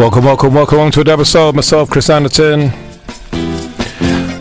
Welcome, 0.00 0.24
welcome, 0.24 0.54
welcome 0.54 0.90
to 0.92 1.02
a 1.02 1.12
episode. 1.12 1.54
Myself, 1.54 1.90
Chris 1.90 2.08
Anderton. 2.08 2.70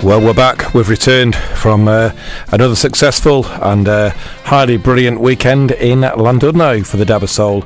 Well, 0.02 0.22
we're 0.22 0.34
back. 0.34 0.74
We've 0.74 0.88
returned 0.88 1.36
from 1.36 1.90
uh, 1.90 2.14
another 2.53 2.78
successful 2.78 3.46
and 3.46 3.86
uh, 3.90 4.12
highly 4.46 4.78
brilliant 4.78 5.20
weekend 5.20 5.72
in 5.72 6.00
Llandudno 6.00 6.88
for 6.88 6.96
the 6.96 7.03
Dab 7.03 7.24
of 7.24 7.30
Soul, 7.30 7.64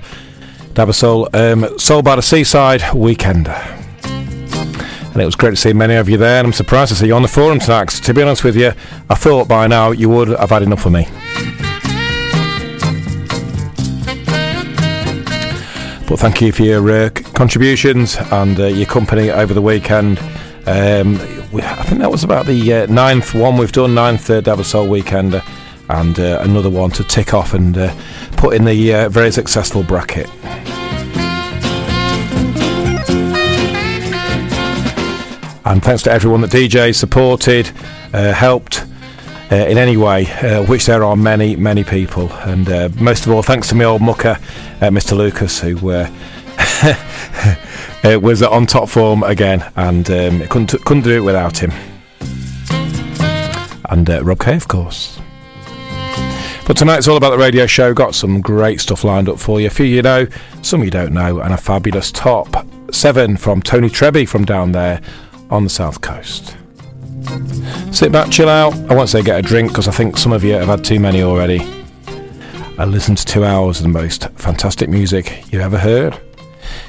Dabasol 0.74 1.36
um, 1.36 1.78
Soul 1.78 2.02
by 2.02 2.16
the 2.16 2.24
Seaside 2.24 2.82
weekend. 2.96 3.48
And 3.48 5.22
it 5.22 5.26
was 5.26 5.36
great 5.36 5.52
to 5.52 5.56
see 5.56 5.72
many 5.72 5.94
of 5.94 6.10
you 6.10 6.18
there, 6.18 6.40
and 6.40 6.48
I'm 6.48 6.54
surprised 6.54 6.90
to 6.90 6.96
see 6.96 7.06
you 7.06 7.16
on 7.16 7.22
the 7.22 7.28
forum 7.28 7.60
tonight. 7.60 7.90
to 7.90 8.12
be 8.12 8.24
honest 8.24 8.44
with 8.44 8.56
you, 8.56 8.72
I 9.08 9.14
thought 9.14 9.48
by 9.48 9.68
now 9.68 9.92
you 9.92 10.10
would 10.10 10.30
have 10.30 10.50
had 10.50 10.64
enough 10.64 10.88
of 10.88 10.94
me. 10.94 11.04
But 16.08 16.20
thank 16.20 16.42
you 16.42 16.52
for 16.52 16.64
your 16.64 16.92
uh, 16.92 17.10
contributions 17.34 18.16
and 18.32 18.60
uh, 18.60 18.66
your 18.66 18.86
company 18.86 19.30
over 19.30 19.54
the 19.54 19.62
weekend. 19.62 20.20
Um, 20.66 21.18
we, 21.52 21.62
I 21.62 21.84
think 21.84 22.00
that 22.00 22.12
was 22.12 22.24
about 22.24 22.46
the 22.46 22.74
uh, 22.74 22.86
ninth 22.88 23.34
one 23.34 23.58
we've 23.58 23.72
done, 23.72 23.94
ninth 23.94 24.30
uh, 24.30 24.42
Dab 24.42 24.60
of 24.60 24.66
Soul 24.66 24.88
weekend, 24.88 25.42
and 25.90 26.20
uh, 26.20 26.40
another 26.42 26.70
one 26.70 26.92
to 26.92 27.04
tick 27.04 27.34
off 27.34 27.54
and 27.54 27.78
uh, 27.78 27.94
put 28.38 28.56
in 28.56 28.66
the 28.66 28.94
uh, 28.94 29.10
very 29.10 29.32
successful 29.32 29.84
bracket. 29.84 30.30
And 35.66 35.82
thanks 35.82 36.04
to 36.04 36.12
everyone 36.12 36.42
that 36.42 36.52
DJ 36.52 36.94
supported, 36.94 37.68
helped 38.12 38.86
uh, 39.54 39.68
in 39.68 39.78
any 39.78 39.98
way, 39.98 40.26
uh, 40.26 40.66
which 40.66 40.88
there 40.88 41.04
are 41.04 41.16
many, 41.16 41.56
many 41.56 41.84
people. 41.84 42.32
And 42.34 42.68
uh, 42.70 42.90
most 43.00 43.26
of 43.26 43.32
all, 43.32 43.44
thanks 43.44 43.68
to 43.70 43.76
my 43.76 43.84
old 43.84 44.02
mucker, 44.02 44.38
Mr. 44.80 45.16
Lucas, 45.16 45.60
who 45.60 45.76
uh, 48.04 48.20
was 48.20 48.42
on 48.42 48.66
top 48.66 48.90
form 48.90 49.24
again, 49.24 49.70
and 49.76 50.10
um, 50.10 50.48
couldn't 50.48 50.72
couldn't 50.86 51.04
do 51.04 51.18
it 51.18 51.24
without 51.24 51.58
him. 51.58 51.72
And 53.90 54.10
uh, 54.10 54.24
Rob 54.24 54.40
Kay, 54.40 54.56
of 54.56 54.68
course. 54.68 55.20
But 56.66 56.78
tonight's 56.78 57.10
all 57.10 57.18
about 57.18 57.32
the 57.32 57.38
radio 57.38 57.68
show. 57.68 57.94
Got 57.94 58.16
some 58.16 58.40
great 58.40 58.80
stuff 58.80 59.04
lined 59.04 59.28
up 59.28 59.38
for 59.38 59.60
you. 59.60 59.68
A 59.68 59.70
few 59.70 59.86
you 59.86 60.02
know, 60.02 60.28
some 60.62 60.84
you 60.84 60.90
don't 60.90 61.14
know, 61.14 61.40
and 61.42 61.54
a 61.54 61.58
fabulous 61.58 62.12
top 62.12 62.66
seven 62.92 63.36
from 63.36 63.62
Tony 63.62 63.90
Treby 63.90 64.28
from 64.28 64.46
down 64.46 64.72
there 64.72 65.02
on 65.50 65.64
the 65.66 65.70
south 65.70 66.02
coast. 66.02 66.56
Sit 67.92 68.12
back, 68.12 68.32
chill 68.32 68.50
out. 68.50 68.74
I 68.90 68.96
won't 68.96 69.10
say 69.10 69.22
get 69.22 69.40
a 69.40 69.42
drink 69.42 69.70
because 69.72 69.88
I 69.88 69.92
think 69.92 70.18
some 70.18 70.32
of 70.32 70.44
you 70.44 70.54
have 70.54 70.68
had 70.68 70.84
too 70.84 71.00
many 71.00 71.22
already. 71.22 71.60
And 72.78 72.92
listen 72.92 73.16
to 73.16 73.26
two 73.26 73.46
hours 73.46 73.78
of 73.78 73.84
the 73.84 73.90
most 73.90 74.30
fantastic 74.32 74.90
music 74.90 75.44
you 75.52 75.60
ever 75.60 75.78
heard. 75.78 76.20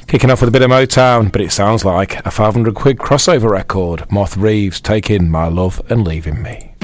Kicking 0.06 0.30
off 0.30 0.40
with 0.40 0.48
a 0.48 0.52
bit 0.52 0.62
of 0.62 0.70
Motown, 0.70 1.32
but 1.32 1.40
it 1.40 1.52
sounds 1.52 1.84
like 1.84 2.24
a 2.26 2.30
500 2.30 2.74
quid 2.74 2.98
crossover 2.98 3.50
record. 3.50 4.10
Martha 4.10 4.38
Reeves 4.40 4.80
taking 4.80 5.30
My 5.30 5.48
Love 5.48 5.80
and 5.88 6.06
Leaving 6.06 6.42
Me. 6.42 6.74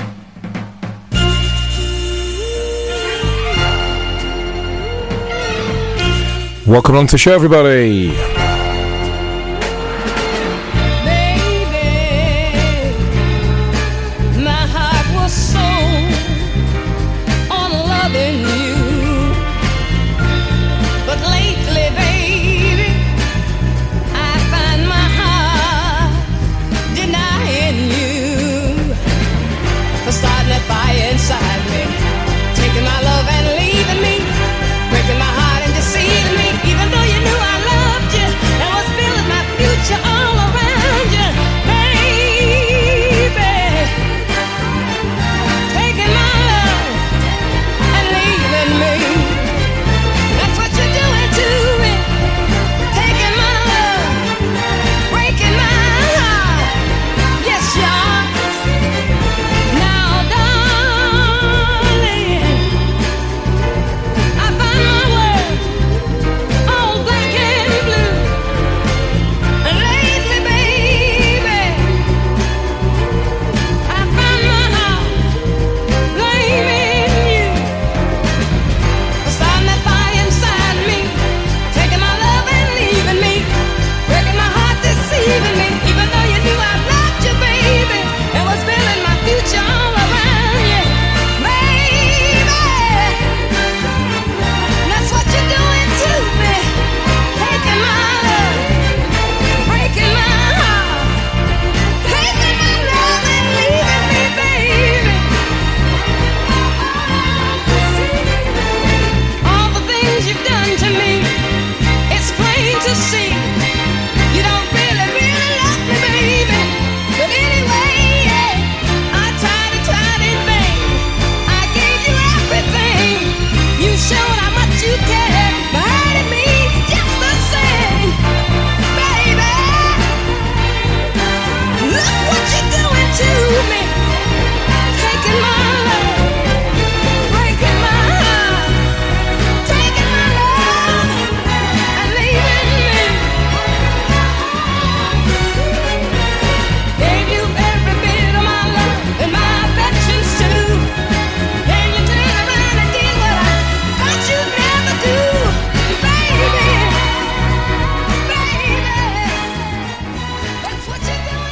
Welcome 6.67 6.97
on 6.97 7.07
to 7.09 7.13
the 7.13 7.19
show, 7.19 7.35
everybody. 7.35 8.40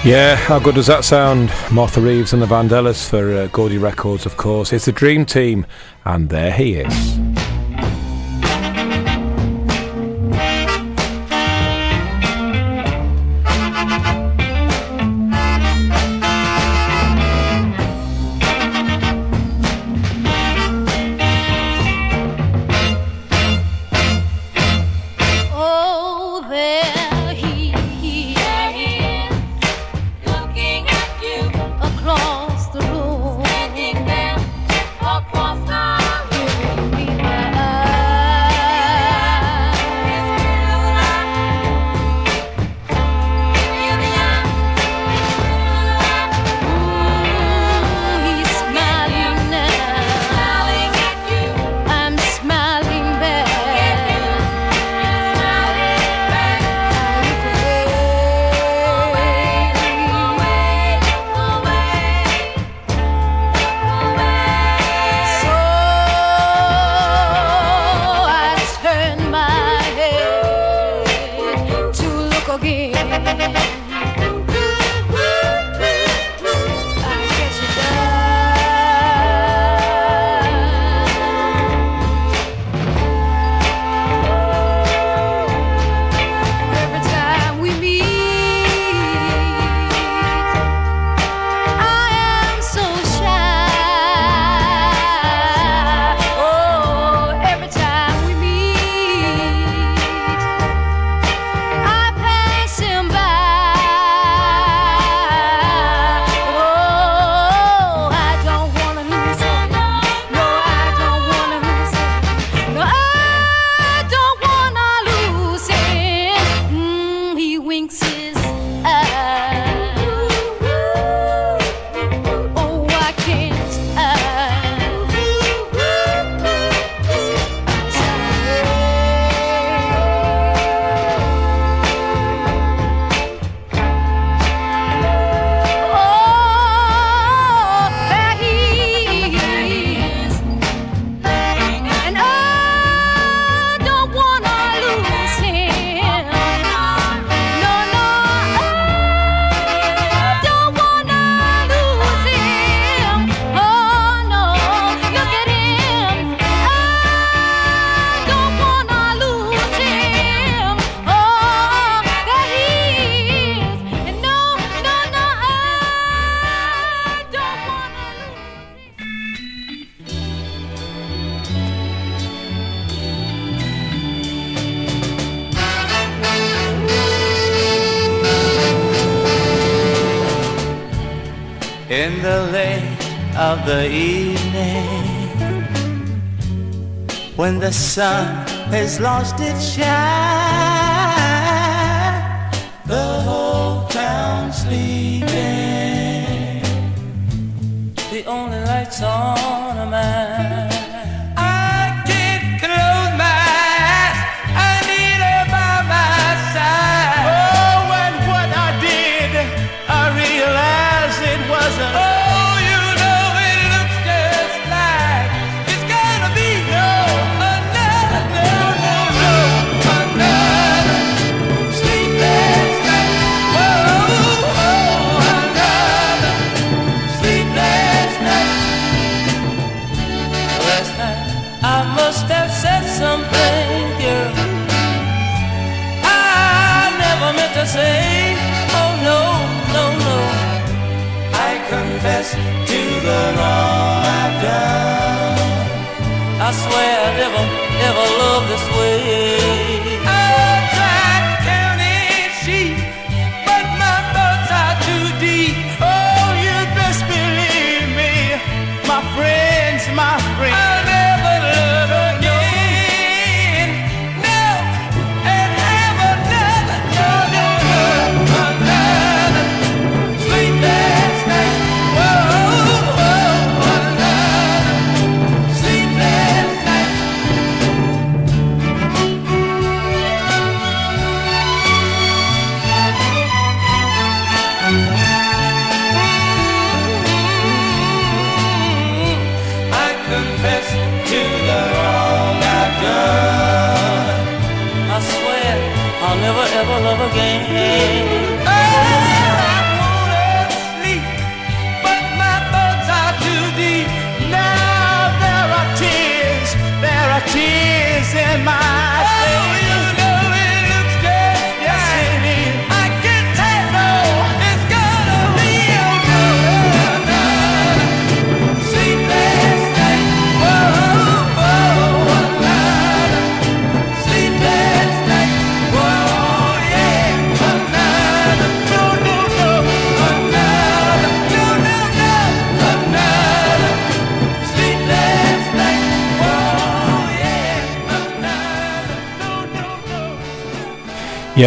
Yeah, 0.08 0.37
how 0.37 0.58
good 0.58 0.75
does 0.75 0.87
that 0.87 1.05
sound? 1.05 1.52
Martha 1.70 2.00
Reeves 2.00 2.32
and 2.32 2.40
the 2.40 2.46
Vandellas 2.46 3.06
for 3.06 3.31
uh, 3.31 3.46
Gordy 3.49 3.76
Records, 3.76 4.25
of 4.25 4.38
course. 4.38 4.72
It's 4.72 4.87
the 4.87 4.93
Dream 4.93 5.26
Team, 5.26 5.66
and 6.06 6.31
there 6.31 6.50
he 6.50 6.76
is. 6.76 7.27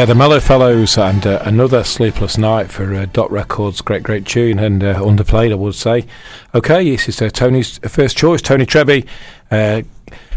Yeah, 0.01 0.05
the 0.05 0.15
Mellow 0.15 0.39
Fellows 0.39 0.97
and 0.97 1.27
uh, 1.27 1.43
another 1.45 1.83
sleepless 1.83 2.35
night 2.35 2.71
for 2.71 2.91
uh, 2.95 3.05
Dot 3.13 3.29
Records. 3.29 3.81
Great, 3.81 4.01
great 4.01 4.25
tune 4.25 4.57
and 4.57 4.83
uh, 4.83 4.95
underplayed, 4.95 5.51
I 5.51 5.53
would 5.53 5.75
say. 5.75 6.07
Okay, 6.55 6.89
this 6.89 7.07
is 7.07 7.21
uh, 7.21 7.29
Tony's 7.29 7.77
first 7.87 8.17
choice, 8.17 8.41
Tony 8.41 8.65
Treby 8.65 9.07
Uh, 9.51 9.83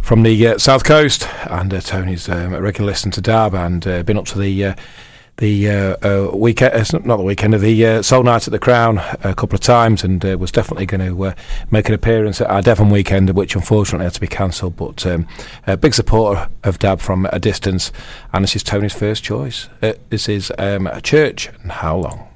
from 0.02 0.22
the 0.22 0.48
uh, 0.48 0.58
south 0.58 0.84
coast, 0.84 1.26
and 1.46 1.70
Tony's 1.82 2.28
um, 2.28 2.52
a 2.52 2.60
regular 2.60 2.90
listener 2.90 3.12
to 3.12 3.22
Dab, 3.22 3.54
and 3.54 3.80
been 4.04 4.18
up 4.18 4.26
to 4.26 4.38
the 4.38 4.74
the 5.38 5.68
uh, 5.68 5.96
uh, 6.02 6.30
weekend, 6.36 6.74
uh, 6.74 6.84
not 7.04 7.16
the 7.16 7.22
weekend 7.22 7.54
of 7.54 7.60
the 7.60 7.86
uh, 7.86 8.02
Soul 8.02 8.22
Night 8.22 8.46
at 8.46 8.52
the 8.52 8.58
Crown 8.58 8.98
a 9.22 9.34
couple 9.34 9.54
of 9.54 9.60
times, 9.60 10.04
and 10.04 10.24
uh, 10.24 10.38
was 10.38 10.52
definitely 10.52 10.86
going 10.86 11.00
to 11.00 11.24
uh, 11.24 11.34
make 11.70 11.88
an 11.88 11.94
appearance 11.94 12.40
at 12.40 12.48
our 12.48 12.62
Devon 12.62 12.90
weekend, 12.90 13.30
which 13.30 13.54
unfortunately 13.54 14.04
had 14.04 14.14
to 14.14 14.20
be 14.20 14.26
cancelled. 14.26 14.76
But 14.76 15.04
um, 15.06 15.26
a 15.66 15.76
big 15.76 15.94
supporter 15.94 16.48
of 16.62 16.78
Dab 16.78 17.00
from 17.00 17.26
a 17.32 17.40
distance, 17.40 17.90
and 18.32 18.44
this 18.44 18.54
is 18.54 18.62
Tony's 18.62 18.94
first 18.94 19.24
choice. 19.24 19.68
This 19.80 20.28
is 20.28 20.52
um, 20.58 20.86
a 20.86 21.00
church 21.00 21.50
and 21.62 21.72
how 21.72 21.96
long. 21.96 22.28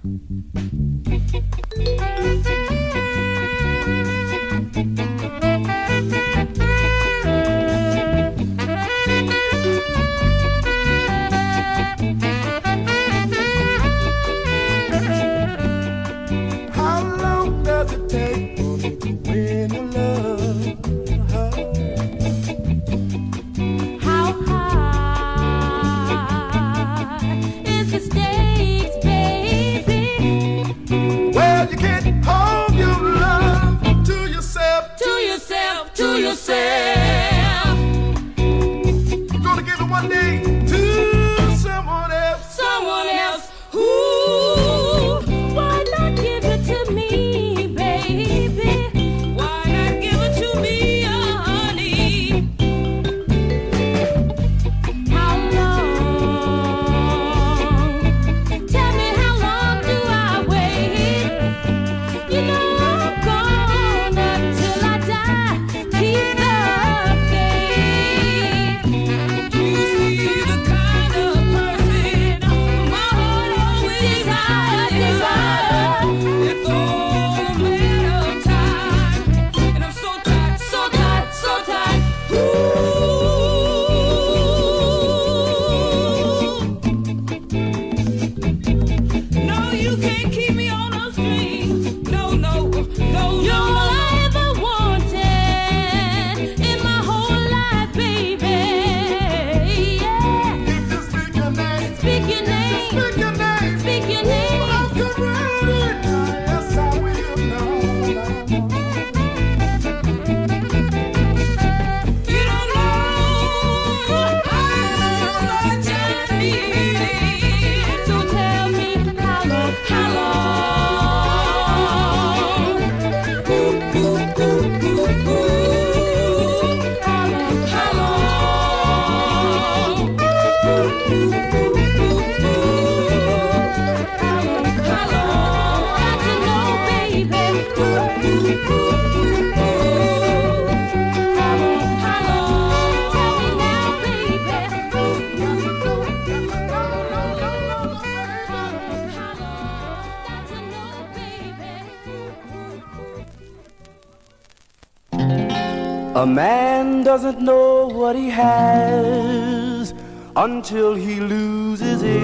He 158.18 158.30
has 158.30 159.94
until 160.34 160.94
he 160.94 161.20
loses 161.20 162.02
it. 162.02 162.18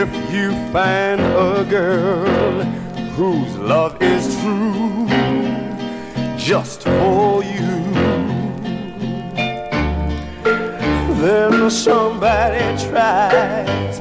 If 0.00 0.10
you 0.34 0.50
find 0.72 1.20
a 1.20 1.64
girl 1.68 2.62
whose 3.16 3.56
love 3.58 4.02
is 4.02 4.24
true 4.40 5.06
just 6.36 6.82
for 6.82 7.44
you, 7.44 7.74
then 11.22 11.70
somebody 11.70 12.64
tries 12.88 14.00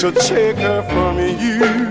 to 0.00 0.12
take 0.12 0.58
her 0.58 0.82
from 0.82 1.18
you. 1.18 1.87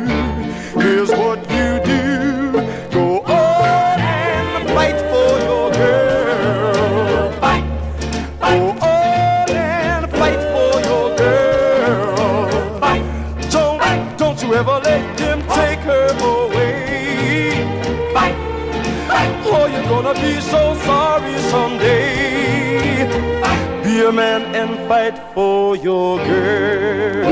And 24.58 24.88
fight 24.88 25.16
for 25.36 25.76
your 25.76 26.18
girl. 26.18 27.28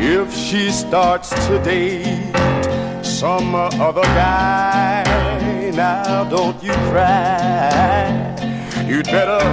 If 0.00 0.34
she 0.34 0.70
starts 0.70 1.28
to 1.46 1.62
date 1.62 2.34
some 3.04 3.54
other 3.54 4.08
guy, 4.16 5.04
now 5.74 6.24
don't 6.24 6.62
you 6.62 6.72
cry. 6.90 8.08
You'd 8.86 9.04
better, 9.06 9.44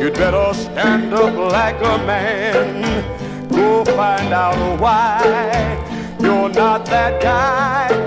you'd 0.00 0.14
better 0.14 0.54
stand 0.54 1.12
up 1.12 1.34
like 1.34 1.80
a 1.80 1.98
man. 2.06 3.48
Go 3.48 3.84
find 3.84 4.32
out 4.32 4.80
why 4.80 5.18
you're 6.20 6.50
not 6.50 6.86
that 6.86 7.20
guy. 7.20 8.01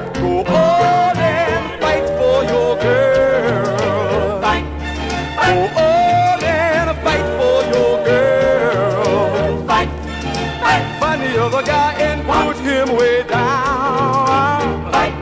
Guy 11.66 11.94
and 11.94 12.24
put 12.26 12.58
him 12.58 12.96
way 12.96 13.24
down. 13.24 14.92
Fight. 14.92 15.16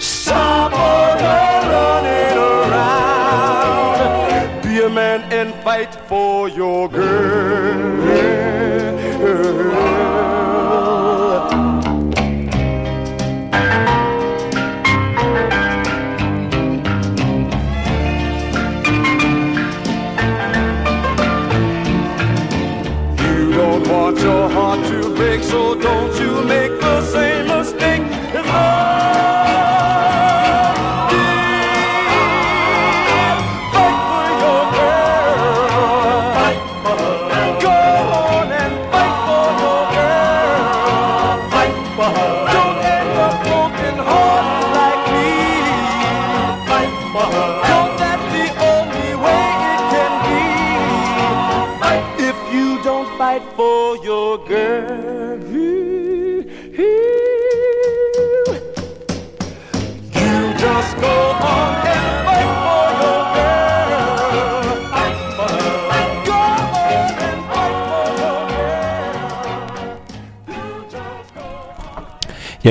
Some 0.00 0.72
other 0.74 1.68
running 1.72 2.38
around. 2.52 3.92
Be 4.62 4.82
a 4.82 4.90
man 4.90 5.22
and 5.32 5.54
fight 5.62 5.94
for 6.08 6.48
your 6.48 6.88
girl. 6.88 8.01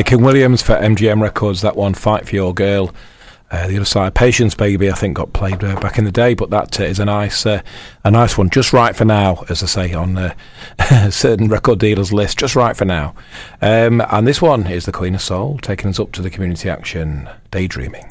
King 0.03 0.23
Williams 0.23 0.61
for 0.61 0.75
MGM 0.75 1.21
Records, 1.21 1.61
that 1.61 1.75
one, 1.75 1.93
Fight 1.93 2.27
for 2.27 2.35
Your 2.35 2.53
Girl. 2.53 2.93
Uh, 3.51 3.67
the 3.67 3.75
other 3.75 3.85
side, 3.85 4.15
Patience 4.15 4.55
Baby, 4.55 4.89
I 4.89 4.93
think 4.93 5.17
got 5.17 5.33
played 5.33 5.61
uh, 5.61 5.77
back 5.81 5.97
in 5.97 6.05
the 6.05 6.11
day, 6.11 6.33
but 6.33 6.49
that 6.51 6.79
uh, 6.79 6.83
is 6.83 6.99
a 6.99 7.05
nice, 7.05 7.45
uh, 7.45 7.61
a 8.05 8.09
nice 8.09 8.37
one, 8.37 8.49
just 8.49 8.71
right 8.71 8.95
for 8.95 9.03
now, 9.03 9.43
as 9.49 9.61
I 9.61 9.65
say 9.65 9.93
on 9.93 10.17
uh, 10.17 11.09
certain 11.09 11.49
record 11.49 11.79
dealers' 11.79 12.13
list, 12.13 12.39
just 12.39 12.55
right 12.55 12.77
for 12.77 12.85
now. 12.85 13.13
Um, 13.61 14.01
and 14.09 14.25
this 14.25 14.41
one 14.41 14.67
is 14.67 14.85
the 14.85 14.93
Queen 14.93 15.15
of 15.15 15.21
Soul, 15.21 15.57
taking 15.61 15.89
us 15.89 15.99
up 15.99 16.13
to 16.13 16.21
the 16.21 16.29
community 16.29 16.69
action, 16.69 17.29
daydreaming. 17.51 18.10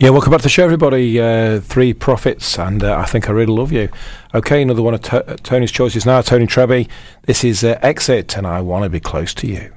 Yeah, 0.00 0.08
welcome 0.08 0.30
back 0.30 0.40
to 0.40 0.44
the 0.44 0.48
show, 0.48 0.64
everybody. 0.64 1.20
Uh, 1.20 1.60
three 1.60 1.92
Prophets, 1.92 2.58
and 2.58 2.82
uh, 2.82 2.96
I 2.96 3.04
think 3.04 3.28
I 3.28 3.32
really 3.32 3.52
love 3.52 3.70
you. 3.70 3.90
Okay, 4.34 4.62
another 4.62 4.80
one 4.80 4.94
of 4.94 5.02
Tony's 5.42 5.70
choices 5.70 6.06
now. 6.06 6.22
Tony 6.22 6.46
Treby. 6.46 6.88
This 7.26 7.44
is 7.44 7.62
uh, 7.62 7.78
Exit, 7.82 8.34
and 8.38 8.46
I 8.46 8.62
want 8.62 8.84
to 8.84 8.88
be 8.88 8.98
close 8.98 9.34
to 9.34 9.46
you. 9.46 9.70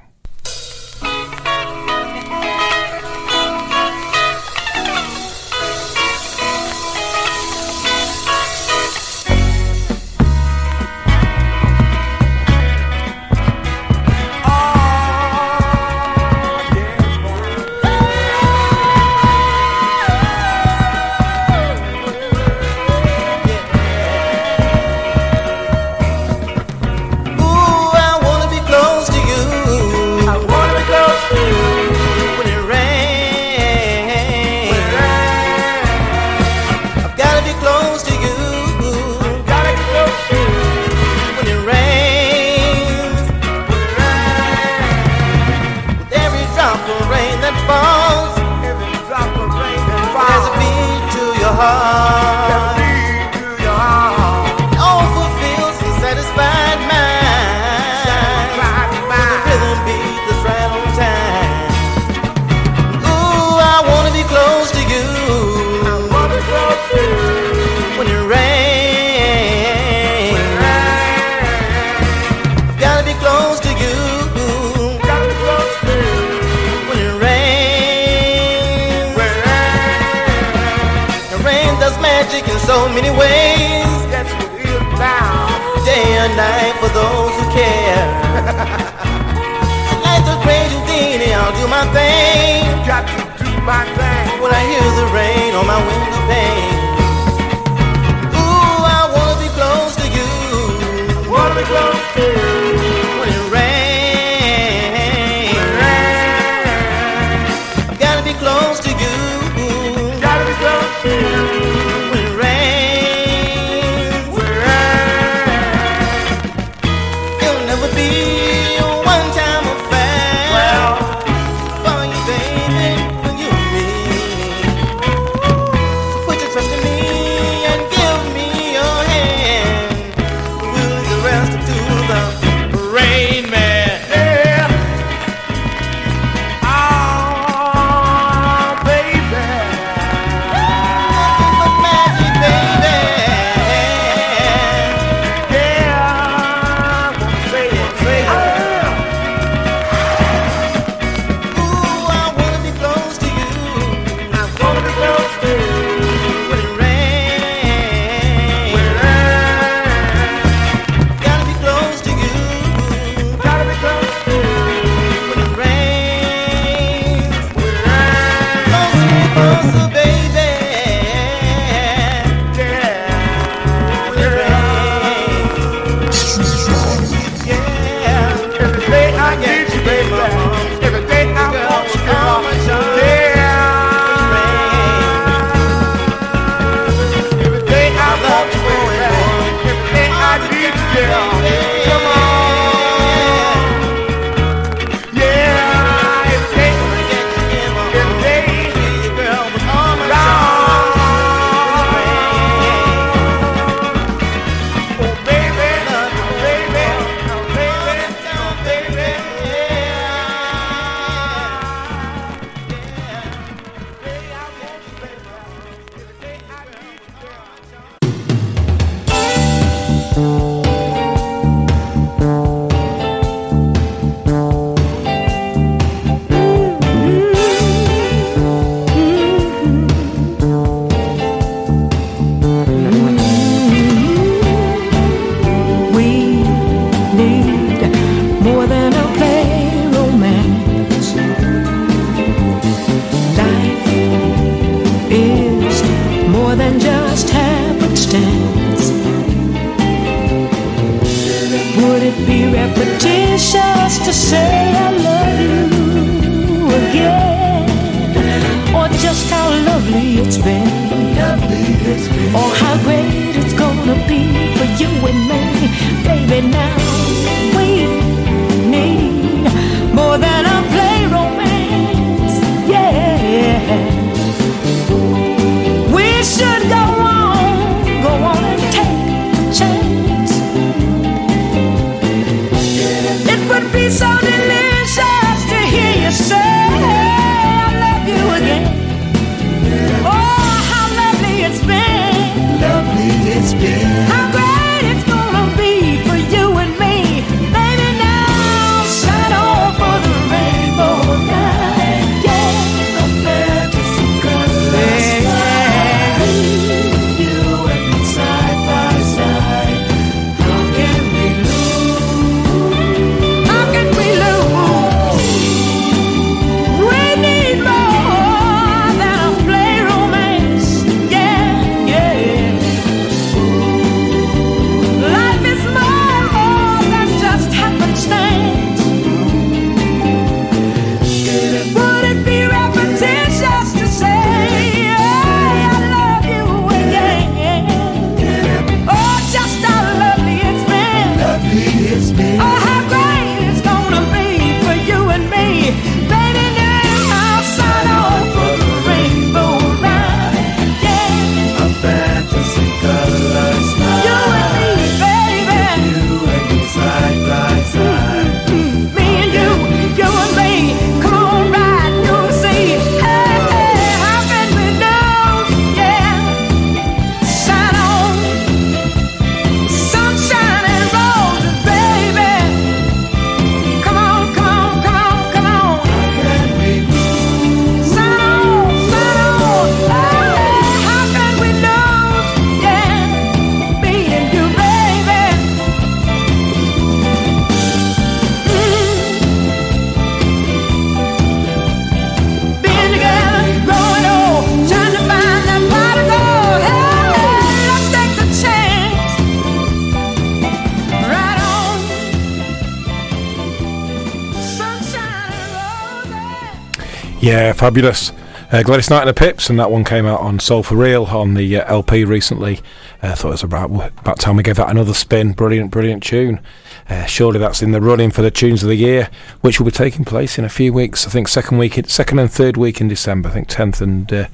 Yeah, 407.24 407.54
fabulous. 407.54 408.12
Uh, 408.52 408.64
Gladys 408.64 408.90
Knight 408.90 409.08
and 409.08 409.08
the 409.08 409.14
Pips, 409.14 409.50
and 409.50 409.58
that 409.58 409.72
one 409.72 409.86
came 409.86 410.06
out 410.06 410.20
on 410.20 410.40
Soul 410.40 410.62
for 410.62 410.76
Real 410.76 411.06
on 411.06 411.36
the 411.36 411.56
uh, 411.56 411.74
LP 411.74 412.04
recently. 412.04 412.60
I 413.02 413.08
uh, 413.08 413.16
thought 413.16 413.30
it 413.30 413.32
was 413.32 413.44
about 413.44 413.72
about 413.72 414.20
time 414.20 414.36
we 414.36 414.44
gave 414.44 414.58
that 414.58 414.70
another 414.70 414.94
spin. 414.94 415.32
Brilliant, 415.32 415.72
brilliant 415.72 416.04
tune. 416.04 416.42
Uh, 416.90 417.06
surely 417.06 417.40
that's 417.40 417.62
in 417.62 417.72
the 417.72 417.80
running 417.80 418.12
for 418.12 418.24
the 418.24 418.30
tunes 418.30 418.62
of 418.62 418.68
the 418.68 418.76
year, 418.76 419.10
which 419.40 419.58
will 419.58 419.66
be 419.66 419.72
taking 419.72 420.04
place 420.04 420.38
in 420.38 420.44
a 420.44 420.50
few 420.50 420.74
weeks. 420.74 421.08
I 421.08 421.12
think 421.12 421.30
second 421.30 421.60
week, 421.60 421.80
second 421.88 422.20
and 422.20 422.30
third 422.30 422.58
week 422.58 422.82
in 422.82 422.90
December. 422.90 423.30
I 423.30 423.32
think 423.32 423.48
tenth 423.48 423.80
and 423.80 424.12
uh, 424.12 424.28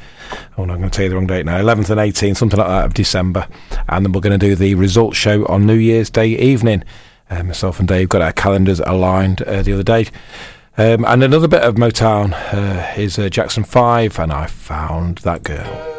oh, 0.58 0.65
no, 0.65 0.73
I'm 0.73 0.80
going 0.80 0.89
to 0.89 0.97
tell 0.97 1.04
you 1.04 1.10
the 1.10 1.15
wrong 1.15 1.28
date 1.28 1.45
now. 1.45 1.60
Eleventh 1.60 1.91
and 1.91 1.99
eighteenth, 1.99 2.39
something 2.39 2.58
like 2.58 2.69
that 2.69 2.86
of 2.86 2.95
December, 2.95 3.47
and 3.88 4.04
then 4.04 4.13
we're 4.13 4.21
going 4.21 4.39
to 4.39 4.43
do 4.43 4.56
the 4.56 4.73
results 4.73 5.15
show 5.15 5.45
on 5.45 5.67
New 5.67 5.75
Year's 5.75 6.10
Day 6.10 6.30
evening. 6.30 6.84
Uh, 7.30 7.43
myself 7.43 7.78
and 7.78 7.88
Dave 7.88 8.10
got 8.10 8.23
our 8.23 8.34
calendars 8.34 8.80
aligned 8.80 9.38
the 9.38 9.73
other 9.73 9.84
day. 9.84 10.08
Um, 10.80 11.04
and 11.04 11.22
another 11.26 11.50
bit 11.50 11.62
of 11.62 11.76
Motown 11.76 12.32
uh, 12.54 12.94
is 12.96 13.20
uh, 13.20 13.28
Jackson 13.28 13.65
5, 13.65 14.18
and 14.18 14.32
I 14.32 14.46
found 14.46 15.18
that 15.20 15.44
girl. 15.44 15.99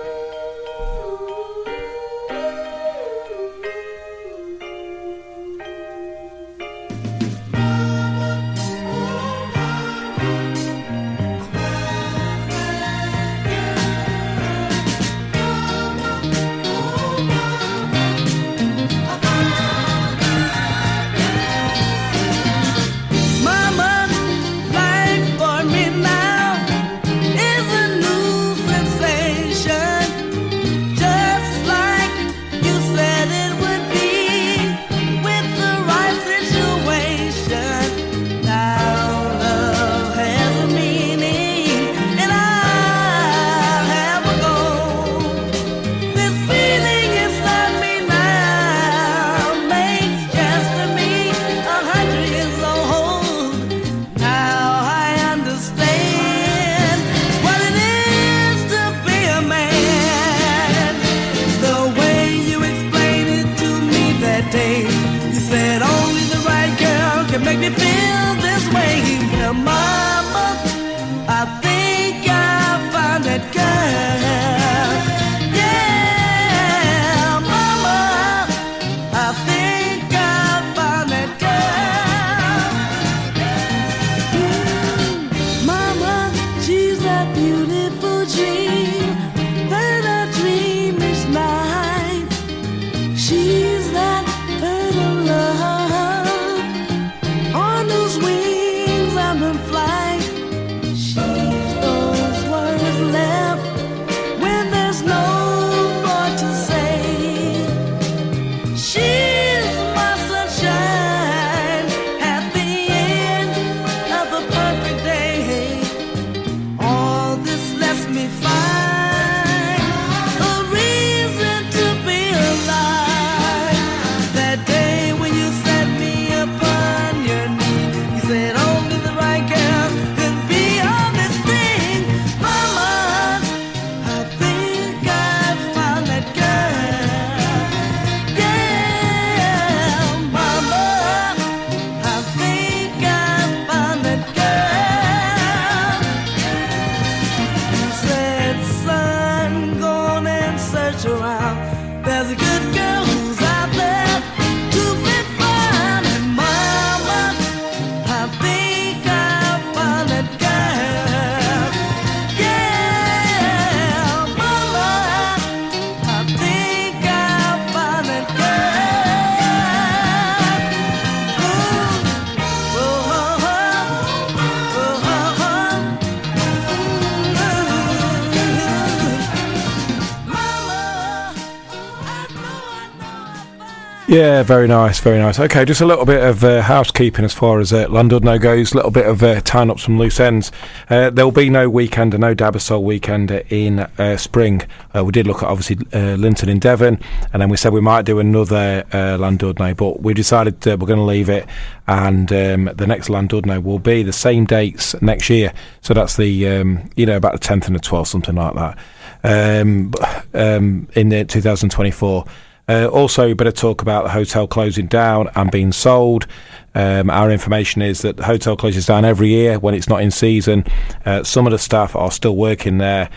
Yeah, 184.11 184.43
very 184.43 184.67
nice, 184.67 184.99
very 184.99 185.19
nice. 185.19 185.39
Okay, 185.39 185.65
just 185.65 185.81
a 185.81 185.87
little 185.87 186.05
bit 186.05 186.21
of 186.21 186.43
uh, 186.43 186.63
housekeeping 186.63 187.25
as 187.25 187.33
far 187.33 187.61
as 187.61 187.73
uh, 187.73 187.87
Llandudno 187.87 188.41
goes. 188.41 188.73
A 188.73 188.75
little 188.75 188.91
bit 188.91 189.07
of 189.07 189.23
uh, 189.23 189.41
tying 189.43 189.71
up 189.71 189.79
some 189.79 190.01
loose 190.01 190.19
ends. 190.19 190.51
Uh, 190.89 191.11
there 191.11 191.25
will 191.25 191.31
be 191.31 191.49
no 191.49 191.71
weekend, 191.71 192.19
no 192.19 192.35
Dab 192.35 192.57
of 192.57 192.63
Soul 192.63 192.83
weekend 192.83 193.31
in 193.31 193.79
uh, 193.79 194.17
spring. 194.17 194.63
Uh, 194.97 195.05
we 195.05 195.13
did 195.13 195.29
look 195.29 195.45
at 195.45 195.49
obviously 195.49 195.79
uh, 195.93 196.17
Lynton 196.17 196.49
in 196.49 196.59
Devon, 196.59 196.99
and 197.33 197.41
then 197.41 197.51
we 197.51 197.57
said 197.57 197.73
we 197.73 197.81
might 197.81 198.05
do 198.05 198.19
another 198.19 198.85
uh, 198.91 199.17
Llandudno, 199.17 199.77
but 199.77 200.03
we 200.03 200.13
decided 200.13 200.57
we're 200.67 200.77
going 200.79 200.99
to 200.99 201.05
leave 201.05 201.29
it. 201.29 201.47
And 201.87 202.33
um, 202.33 202.65
the 202.75 202.89
next 202.89 203.07
Llandudno 203.07 203.63
will 203.63 203.79
be 203.79 204.03
the 204.03 204.13
same 204.13 204.45
dates 204.45 205.01
next 205.01 205.31
year. 205.31 205.53
So 205.83 205.95
that's 205.95 206.17
the 206.17 206.49
um, 206.49 206.91
you 206.97 207.07
know 207.07 207.17
about 207.17 207.35
the 207.35 207.39
tenth 207.39 207.69
and 207.69 207.77
the 207.77 207.81
twelfth, 207.81 208.09
something 208.09 208.35
like 208.35 208.55
that. 208.57 208.77
Um, 209.23 209.93
um, 210.35 210.89
in 210.97 211.11
the 211.11 211.25
2024. 211.25 212.25
Uh, 212.71 212.87
also, 212.87 213.35
better 213.35 213.51
talk 213.51 213.83
about 213.83 214.05
the 214.05 214.11
hotel 214.11 214.47
closing 214.47 214.87
down 214.87 215.29
and 215.35 215.51
being 215.51 215.73
sold. 215.73 216.29
Um, 216.77 217.11
our 217.11 217.29
information 217.29 217.83
is 217.83 218.03
that 218.03 218.17
the 218.17 218.23
hotel 218.23 218.57
closes 218.57 218.87
down 218.87 219.05
every 219.05 219.27
year 219.27 219.59
when 219.59 219.75
it's 219.75 219.89
not 219.89 220.03
in 220.03 220.13
season. 220.13 220.65
Uh, 221.05 221.25
some 221.25 221.49
of 221.49 221.51
the 221.51 221.59
staff 221.59 221.97
are 221.97 222.13
still 222.13 222.37
working 222.37 222.79
there, 222.79 223.11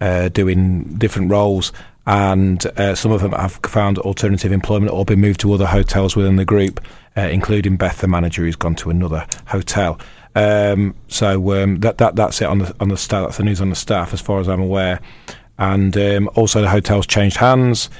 uh, 0.00 0.28
doing 0.28 0.94
different 0.94 1.28
roles, 1.28 1.72
and 2.06 2.64
uh, 2.78 2.94
some 2.94 3.10
of 3.10 3.20
them 3.20 3.32
have 3.32 3.54
found 3.64 3.98
alternative 3.98 4.52
employment 4.52 4.92
or 4.92 5.04
been 5.04 5.20
moved 5.20 5.40
to 5.40 5.52
other 5.52 5.66
hotels 5.66 6.14
within 6.14 6.36
the 6.36 6.44
group, 6.44 6.80
uh, 7.16 7.22
including 7.22 7.76
Beth, 7.76 7.98
the 7.98 8.06
manager, 8.06 8.42
who's 8.42 8.54
gone 8.54 8.76
to 8.76 8.90
another 8.90 9.26
hotel. 9.46 9.98
Um, 10.36 10.94
so 11.08 11.60
um, 11.60 11.80
that 11.80 11.98
that 11.98 12.14
that's 12.14 12.40
it 12.40 12.44
on 12.44 12.58
the 12.58 12.76
on 12.78 12.90
the 12.90 12.96
staff. 12.96 13.24
That's 13.24 13.38
the 13.38 13.42
news 13.42 13.60
on 13.60 13.70
the 13.70 13.76
staff, 13.76 14.14
as 14.14 14.20
far 14.20 14.38
as 14.38 14.48
I'm 14.48 14.60
aware. 14.60 15.00
And 15.58 15.96
um, 15.96 16.30
also, 16.36 16.60
the 16.60 16.70
hotel's 16.70 17.08
changed 17.08 17.38
hands 17.38 17.90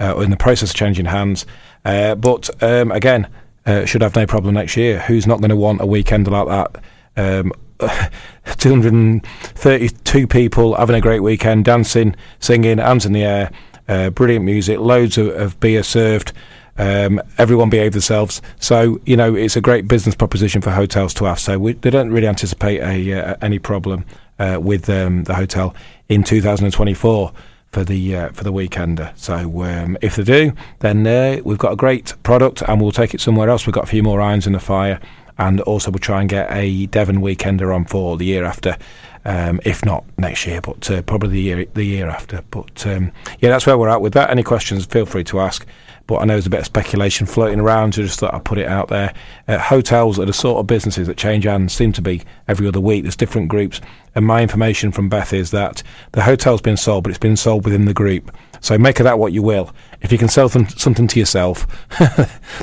in 0.00 0.30
the 0.30 0.36
process 0.36 0.70
of 0.70 0.76
changing 0.76 1.06
hands. 1.06 1.46
Uh, 1.84 2.14
but 2.14 2.50
um, 2.62 2.90
again, 2.92 3.28
uh, 3.66 3.84
should 3.84 4.02
have 4.02 4.16
no 4.16 4.26
problem 4.26 4.54
next 4.54 4.76
year. 4.76 5.00
Who's 5.00 5.26
not 5.26 5.40
going 5.40 5.50
to 5.50 5.56
want 5.56 5.80
a 5.80 5.86
weekend 5.86 6.28
like 6.28 6.48
that? 6.48 6.82
Um, 7.16 7.52
232 8.58 10.26
people 10.26 10.74
having 10.74 10.96
a 10.96 11.00
great 11.00 11.20
weekend, 11.20 11.64
dancing, 11.64 12.14
singing, 12.38 12.78
hands 12.78 13.06
in 13.06 13.12
the 13.12 13.24
air, 13.24 13.50
uh, 13.88 14.10
brilliant 14.10 14.44
music, 14.44 14.78
loads 14.78 15.16
of, 15.18 15.28
of 15.28 15.58
beer 15.60 15.82
served. 15.82 16.32
Um, 16.78 17.20
everyone 17.36 17.68
behaved 17.68 17.94
themselves. 17.94 18.40
So 18.58 19.00
you 19.04 19.16
know 19.16 19.34
it's 19.34 19.56
a 19.56 19.60
great 19.60 19.86
business 19.88 20.14
proposition 20.14 20.62
for 20.62 20.70
hotels 20.70 21.12
to 21.14 21.24
have. 21.26 21.38
So 21.38 21.58
we, 21.58 21.72
they 21.74 21.90
don't 21.90 22.10
really 22.10 22.26
anticipate 22.26 22.80
a 22.80 23.12
uh, 23.12 23.36
any 23.42 23.58
problem 23.58 24.06
uh, 24.38 24.58
with 24.62 24.88
um, 24.88 25.24
the 25.24 25.34
hotel 25.34 25.74
in 26.08 26.22
2024 26.24 27.32
for 27.72 27.84
the 27.84 28.16
uh, 28.16 28.28
for 28.30 28.44
the 28.44 28.52
weekender. 28.52 29.16
So 29.16 29.62
um, 29.62 29.96
if 30.00 30.16
they 30.16 30.24
do, 30.24 30.52
then 30.80 31.06
uh, 31.06 31.40
we've 31.44 31.58
got 31.58 31.72
a 31.72 31.76
great 31.76 32.14
product, 32.22 32.62
and 32.62 32.80
we'll 32.80 32.92
take 32.92 33.14
it 33.14 33.20
somewhere 33.20 33.48
else. 33.48 33.66
We've 33.66 33.74
got 33.74 33.84
a 33.84 33.88
few 33.88 34.02
more 34.02 34.20
irons 34.20 34.46
in 34.46 34.52
the 34.52 34.60
fire, 34.60 35.00
and 35.38 35.60
also 35.62 35.90
we'll 35.90 35.98
try 35.98 36.20
and 36.20 36.28
get 36.28 36.50
a 36.50 36.86
Devon 36.86 37.20
weekender 37.20 37.74
on 37.74 37.84
for 37.84 38.16
the 38.16 38.24
year 38.26 38.44
after. 38.44 38.76
Um, 39.22 39.60
if 39.66 39.84
not 39.84 40.06
next 40.16 40.46
year, 40.46 40.62
but 40.62 40.90
uh, 40.90 41.02
probably 41.02 41.28
the 41.28 41.40
year 41.42 41.66
the 41.74 41.84
year 41.84 42.08
after. 42.08 42.42
But 42.50 42.86
um, 42.86 43.12
yeah, 43.40 43.50
that's 43.50 43.66
where 43.66 43.76
we're 43.76 43.90
at 43.90 44.00
with 44.00 44.14
that. 44.14 44.30
Any 44.30 44.42
questions? 44.42 44.86
Feel 44.86 45.04
free 45.04 45.24
to 45.24 45.40
ask. 45.40 45.66
But 46.10 46.22
I 46.22 46.24
know 46.24 46.34
there's 46.34 46.46
a 46.48 46.50
bit 46.50 46.58
of 46.58 46.66
speculation 46.66 47.24
floating 47.24 47.60
around, 47.60 47.94
so 47.94 48.02
just 48.02 48.18
thought 48.18 48.34
I'd 48.34 48.44
put 48.44 48.58
it 48.58 48.66
out 48.66 48.88
there. 48.88 49.14
Uh, 49.46 49.58
hotels 49.58 50.18
are 50.18 50.24
the 50.24 50.32
sort 50.32 50.58
of 50.58 50.66
businesses 50.66 51.06
that 51.06 51.16
change 51.16 51.44
hands, 51.44 51.72
seem 51.72 51.92
to 51.92 52.02
be 52.02 52.22
every 52.48 52.66
other 52.66 52.80
week. 52.80 53.04
There's 53.04 53.14
different 53.14 53.46
groups. 53.46 53.80
And 54.16 54.26
my 54.26 54.42
information 54.42 54.90
from 54.90 55.08
Beth 55.08 55.32
is 55.32 55.52
that 55.52 55.84
the 56.10 56.22
hotel's 56.22 56.62
been 56.62 56.76
sold, 56.76 57.04
but 57.04 57.10
it's 57.10 57.18
been 57.20 57.36
sold 57.36 57.64
within 57.64 57.84
the 57.84 57.94
group. 57.94 58.36
So 58.60 58.76
make 58.76 58.98
of 58.98 59.04
that 59.04 59.20
what 59.20 59.32
you 59.32 59.40
will. 59.40 59.72
If 60.00 60.10
you 60.10 60.18
can 60.18 60.26
sell 60.26 60.48
them, 60.48 60.68
something 60.70 61.06
to 61.06 61.20
yourself, 61.20 61.64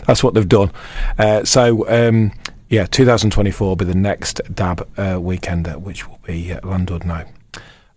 that's 0.05 0.25
what 0.25 0.33
they've 0.33 0.45
done. 0.45 0.73
Uh, 1.17 1.45
so, 1.45 1.87
um, 1.87 2.33
yeah, 2.67 2.85
2024 2.85 3.65
will 3.65 3.75
be 3.77 3.85
the 3.85 3.95
next 3.95 4.41
DAB 4.53 4.81
uh, 4.97 5.15
weekender, 5.19 5.77
which 5.77 6.05
will 6.09 6.19
be 6.25 6.51
uh, 6.51 6.59
Llandudno. 6.59 7.25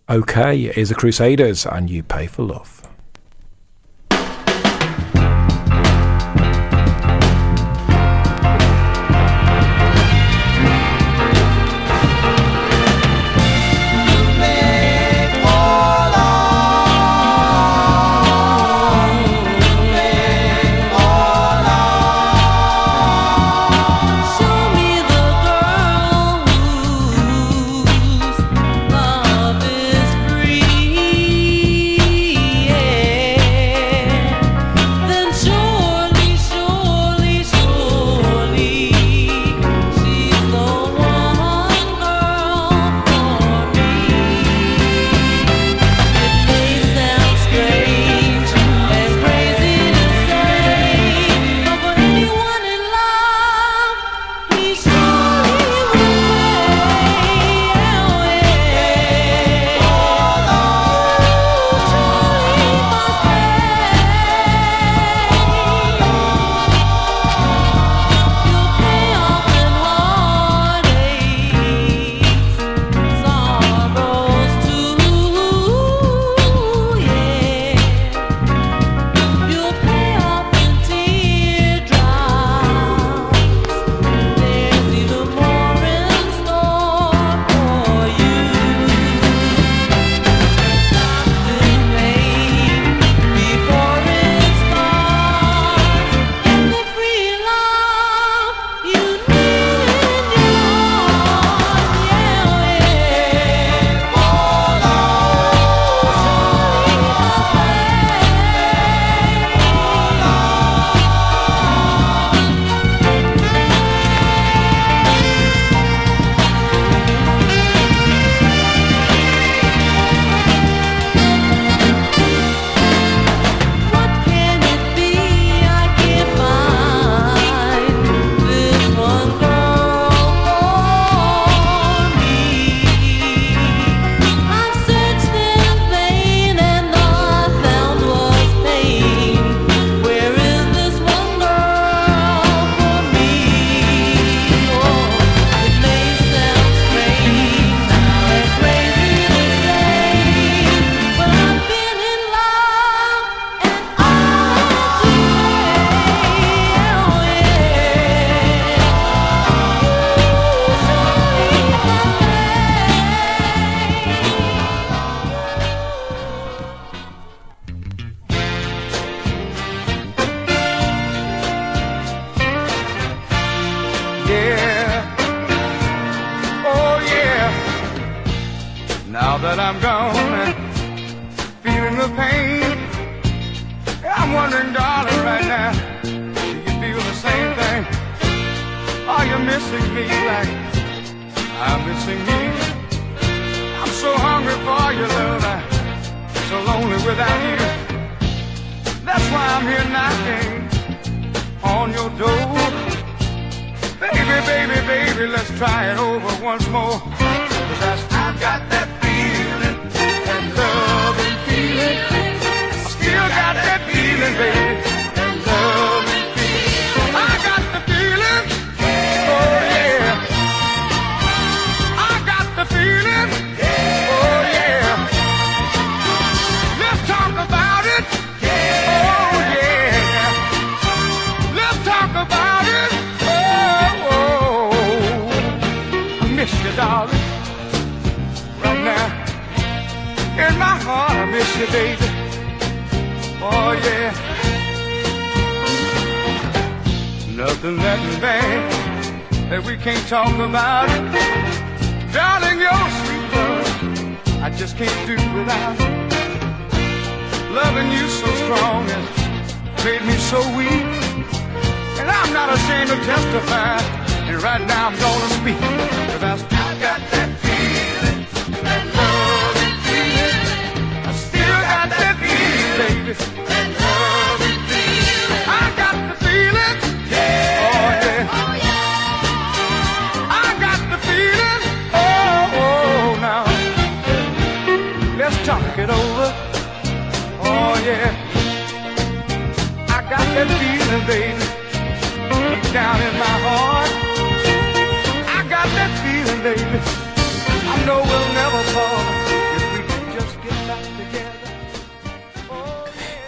Okay, 0.09 0.71
here's 0.71 0.87
the 0.87 0.95
Crusaders, 0.95 1.65
and 1.65 1.89
you 1.89 2.03
pay 2.03 2.27
for 2.27 2.43
love. 2.43 2.80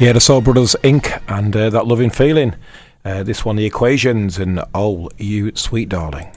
Yeah, 0.03 0.11
the 0.11 0.19
Soul 0.19 0.41
Brothers 0.41 0.75
Inc. 0.83 1.23
and 1.29 1.55
uh, 1.55 1.69
that 1.69 1.87
loving 1.87 2.09
feeling. 2.09 2.55
Uh, 3.05 3.23
this 3.23 3.45
one, 3.45 3.55
The 3.55 3.65
Equations, 3.65 4.37
and 4.37 4.61
Oh, 4.75 5.09
You 5.17 5.55
Sweet 5.55 5.87
Darling. 5.87 6.27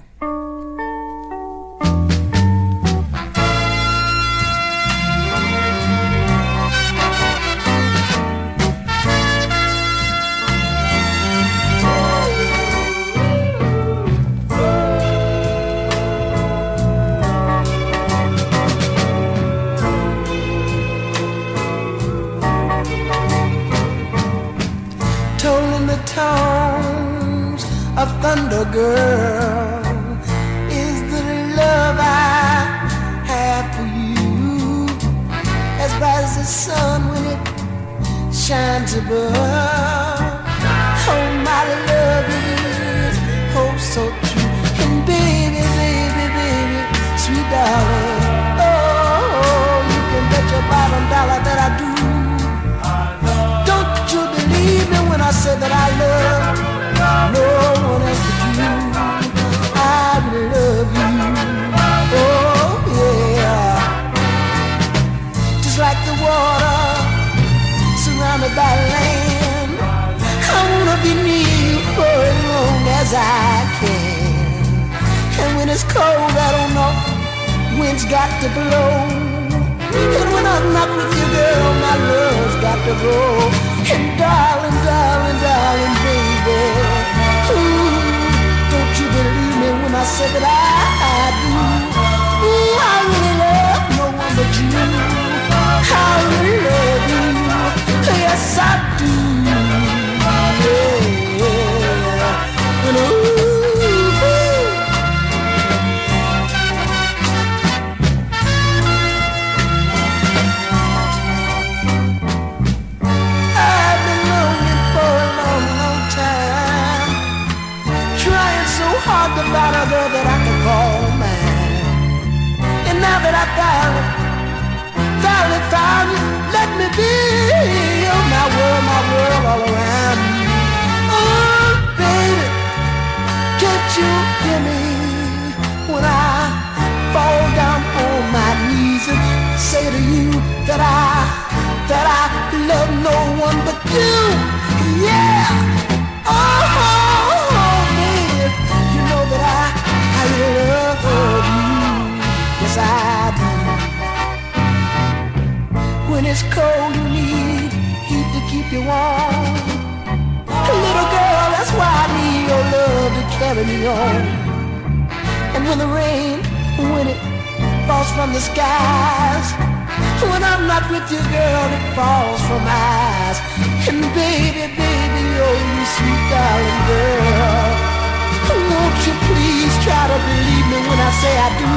believe 180.26 180.66
me 180.72 180.78
when 180.88 180.98
I 180.98 181.10
say 181.22 181.34
I 181.38 181.48
do. 181.62 181.72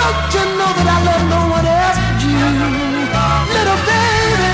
Don't 0.00 0.28
you 0.36 0.44
know 0.58 0.70
that 0.78 0.88
I 0.96 0.98
love 1.08 1.24
no 1.34 1.40
one 1.56 1.66
else 1.66 1.98
but 2.04 2.20
you? 2.24 2.36
Little 3.56 3.80
baby, 3.88 4.50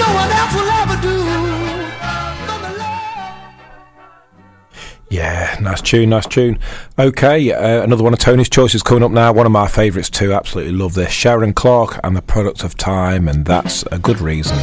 no 0.00 0.08
one 0.20 0.30
else 0.40 0.52
will 0.54 0.70
ever 0.80 0.98
do. 1.02 1.16
Yeah, 5.10 5.56
nice 5.60 5.80
tune, 5.80 6.10
nice 6.10 6.26
tune. 6.26 6.58
Okay, 6.98 7.52
uh, 7.52 7.82
another 7.82 8.02
one 8.02 8.12
of 8.12 8.18
Tony's 8.18 8.48
choices 8.48 8.82
coming 8.82 9.04
up 9.04 9.12
now. 9.12 9.32
One 9.32 9.46
of 9.46 9.52
my 9.52 9.68
favourites 9.68 10.10
too. 10.10 10.32
Absolutely 10.32 10.72
love 10.72 10.94
this. 10.94 11.12
Sharon 11.12 11.52
Clark 11.52 12.00
and 12.02 12.16
the 12.16 12.22
product 12.22 12.64
of 12.64 12.76
time, 12.76 13.28
and 13.28 13.44
that's 13.44 13.84
a 13.92 13.98
good 13.98 14.20
reason. 14.20 14.56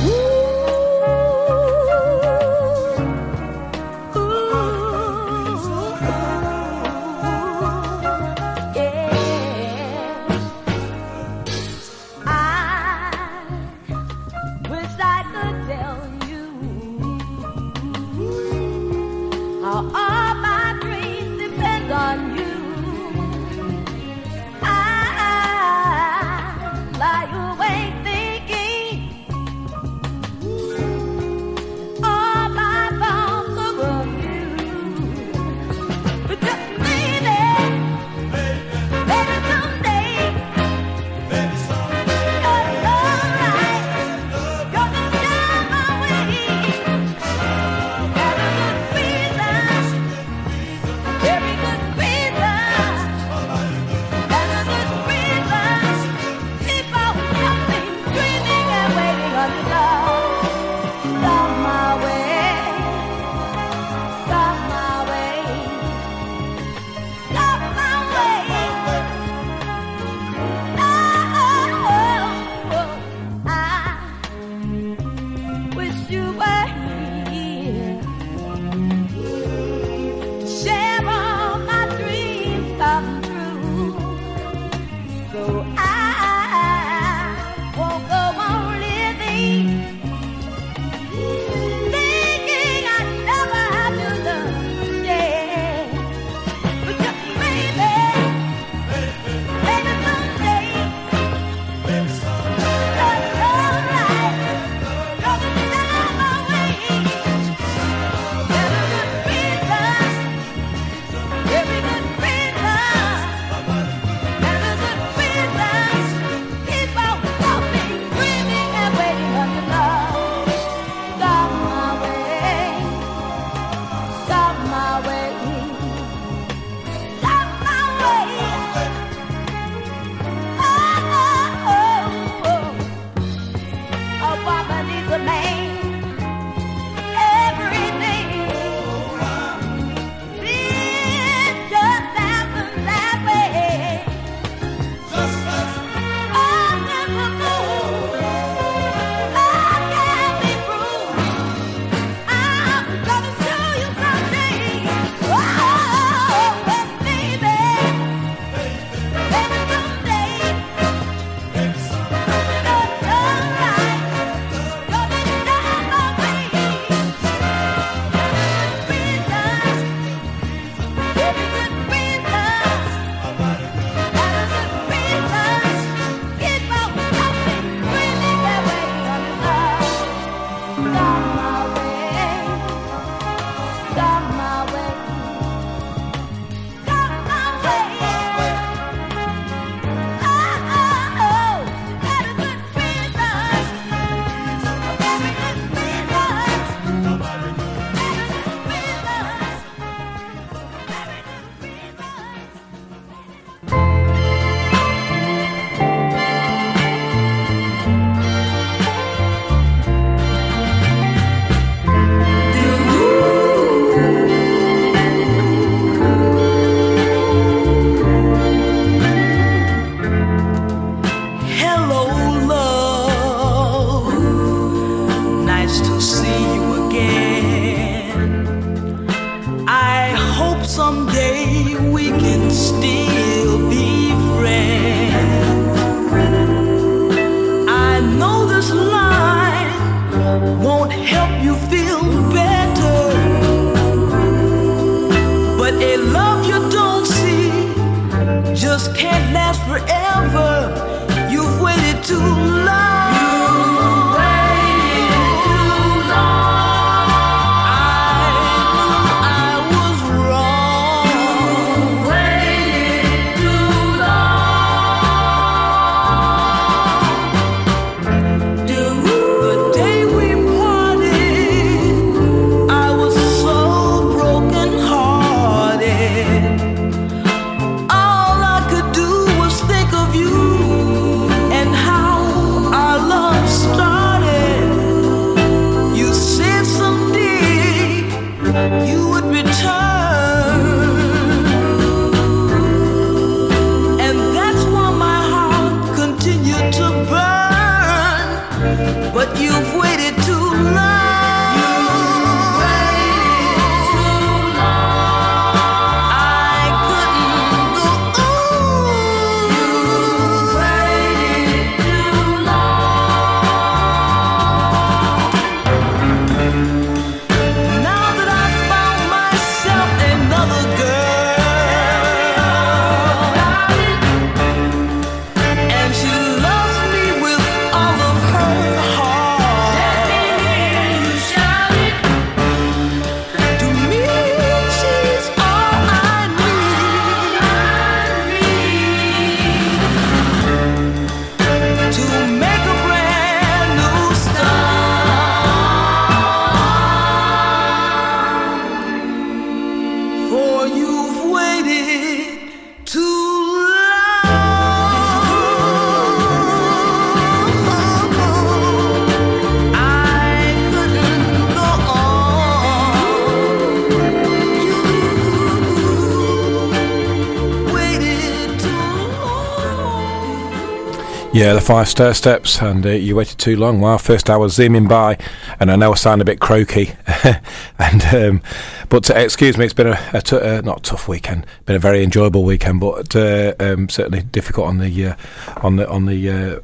Yeah, 371.33 371.53
the 371.53 371.61
Five 371.61 371.87
Stairsteps, 371.87 372.61
and 372.61 372.85
uh, 372.85 372.89
you 372.89 373.15
waited 373.15 373.37
too 373.37 373.55
long. 373.55 373.79
Wow, 373.79 373.97
first 373.97 374.29
hour 374.29 374.49
zooming 374.49 374.89
by, 374.89 375.17
and 375.61 375.71
I 375.71 375.77
know 375.77 375.93
I 375.93 375.95
sound 375.95 376.21
a 376.21 376.25
bit 376.25 376.41
croaky, 376.41 376.93
and 377.79 378.03
um, 378.13 378.41
but 378.89 379.09
uh, 379.09 379.13
excuse 379.13 379.57
me, 379.57 379.63
it's 379.63 379.73
been 379.73 379.87
a, 379.87 380.09
a 380.11 380.21
t- 380.21 380.35
uh, 380.35 380.59
not 380.59 380.83
tough 380.83 381.07
weekend, 381.07 381.45
been 381.65 381.77
a 381.77 381.79
very 381.79 382.03
enjoyable 382.03 382.43
weekend, 382.43 382.81
but 382.81 383.15
uh, 383.15 383.53
um, 383.61 383.87
certainly 383.87 384.23
difficult 384.23 384.67
on 384.67 384.79
the 384.79 385.05
uh, 385.05 385.15
on 385.61 385.77
the 385.77 385.89
on 385.89 386.05
the. 386.05 386.29
Uh, 386.29 386.59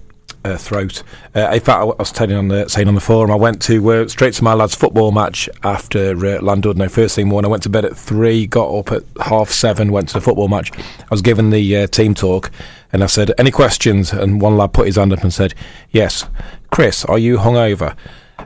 throat. 0.55 1.03
In 1.35 1.59
fact, 1.59 1.69
I 1.69 1.83
was 1.83 2.09
telling 2.09 2.37
on 2.37 2.47
the 2.47 2.69
saying 2.69 2.87
on 2.87 2.95
the 2.95 3.01
forum, 3.01 3.29
I 3.31 3.35
went 3.35 3.61
to 3.63 4.07
straight 4.07 4.33
to 4.35 4.43
my 4.45 4.53
lad's 4.53 4.75
football 4.75 5.11
match 5.11 5.49
after 5.61 6.11
uh, 6.11 6.39
Llandudno 6.39 6.89
first 6.89 7.17
thing 7.17 7.27
morning. 7.27 7.49
I 7.49 7.51
went 7.51 7.63
to 7.63 7.69
bed 7.69 7.83
at 7.83 7.97
three, 7.97 8.47
got 8.47 8.73
up 8.73 8.93
at 8.93 9.03
half 9.27 9.49
seven, 9.49 9.91
went 9.91 10.09
to 10.09 10.13
the 10.15 10.21
football 10.21 10.47
match. 10.47 10.71
I 10.77 11.07
was 11.09 11.21
given 11.21 11.49
the 11.49 11.77
uh, 11.77 11.87
team 11.87 12.13
talk, 12.13 12.51
and 12.91 13.03
I 13.03 13.07
said, 13.07 13.31
"Any 13.37 13.51
questions?" 13.51 14.11
And 14.11 14.41
one 14.41 14.57
lad 14.57 14.73
put 14.73 14.87
his 14.87 14.95
hand 14.95 15.13
up 15.13 15.23
and 15.23 15.33
said, 15.33 15.53
"Yes, 15.91 16.25
Chris, 16.71 17.05
are 17.05 17.19
you 17.19 17.37
hungover?" 17.37 17.95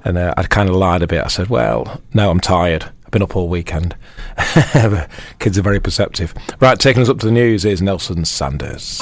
And 0.04 0.18
uh, 0.18 0.34
I 0.38 0.44
kind 0.44 0.70
of 0.70 0.76
lied 0.76 1.02
a 1.02 1.08
bit. 1.08 1.24
I 1.24 1.28
said, 1.28 1.48
"Well, 1.48 2.02
no, 2.14 2.30
I'm 2.30 2.40
tired." 2.40 2.86
I've 3.06 3.12
been 3.12 3.24
up 3.24 3.36
all 3.36 3.50
weekend. 3.50 3.96
Kids 5.40 5.58
are 5.58 5.62
very 5.62 5.82
perceptive. 5.82 6.34
Right, 6.62 6.80
taking 6.80 7.02
us 7.02 7.10
up 7.10 7.20
to 7.20 7.26
the 7.26 7.32
news 7.32 7.66
is 7.66 7.82
Nelson 7.82 8.24
Sanders. 8.24 9.02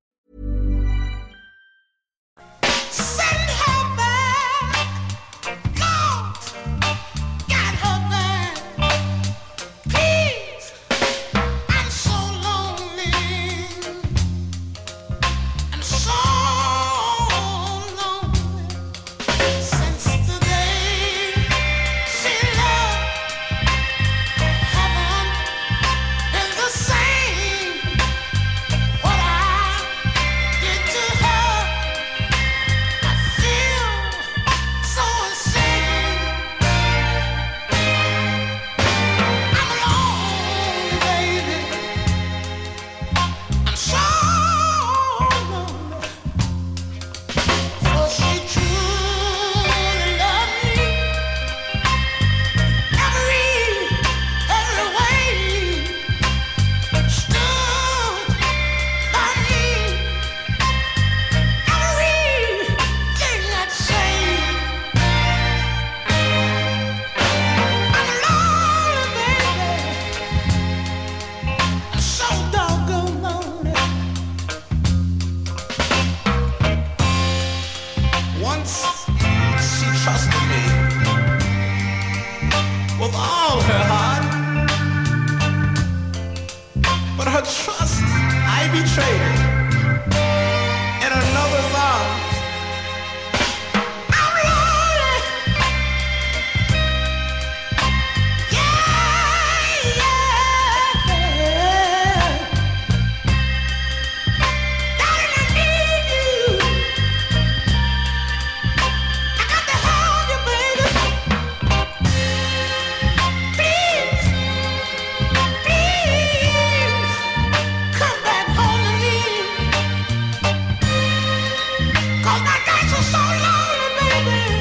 I've 124.27 124.60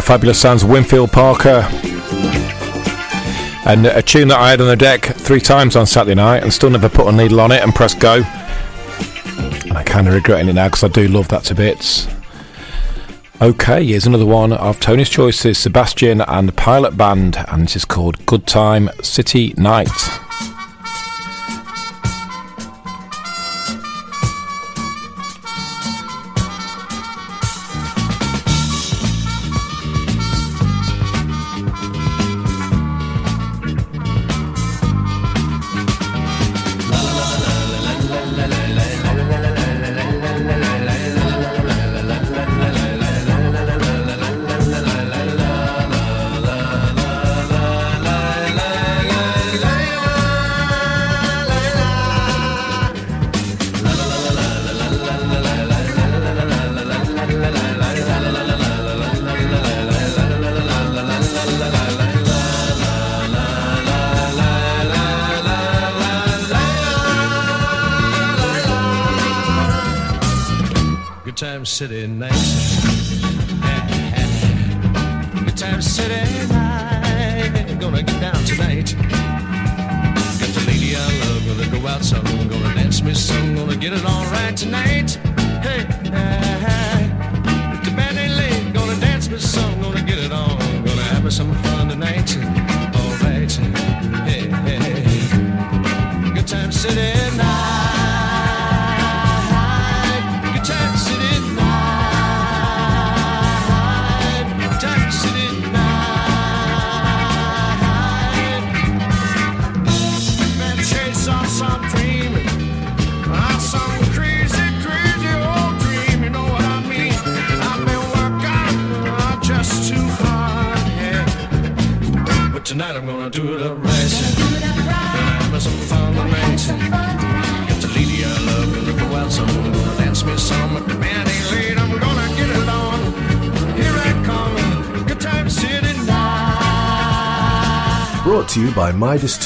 Fabulous 0.00 0.40
sounds, 0.40 0.64
Winfield 0.64 1.12
Parker. 1.12 1.66
And 3.66 3.86
a 3.86 4.02
tune 4.02 4.28
that 4.28 4.38
I 4.38 4.50
had 4.50 4.60
on 4.60 4.66
the 4.66 4.76
deck 4.76 5.04
three 5.04 5.40
times 5.40 5.76
on 5.76 5.86
Saturday 5.86 6.14
night 6.14 6.42
and 6.42 6.52
still 6.52 6.70
never 6.70 6.88
put 6.88 7.06
a 7.06 7.12
needle 7.12 7.40
on 7.40 7.52
it 7.52 7.62
and 7.62 7.74
pressed 7.74 8.00
go. 8.00 8.22
And 9.64 9.72
I 9.72 9.82
kind 9.84 10.08
of 10.08 10.14
regretting 10.14 10.48
it 10.48 10.54
now 10.54 10.68
because 10.68 10.84
I 10.84 10.88
do 10.88 11.08
love 11.08 11.28
that 11.28 11.44
to 11.44 11.54
bits. 11.54 12.06
Okay, 13.40 13.84
here's 13.84 14.06
another 14.06 14.26
one 14.26 14.52
of 14.52 14.80
Tony's 14.80 15.08
choices 15.08 15.58
Sebastian 15.58 16.22
and 16.22 16.56
Pilot 16.56 16.96
Band, 16.96 17.36
and 17.48 17.64
this 17.64 17.76
is 17.76 17.84
called 17.84 18.26
Good 18.26 18.46
Time 18.46 18.90
City 19.02 19.54
Night. 19.56 20.17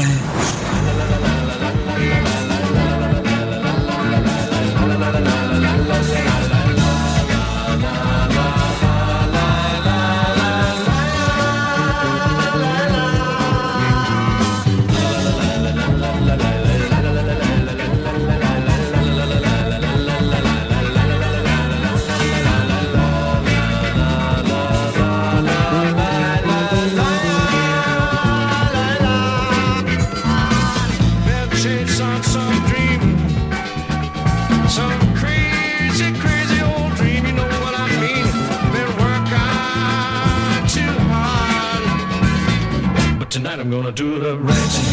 do 43.91 44.19
the 44.19 44.37
right 44.37 44.55
thing. 44.55 44.90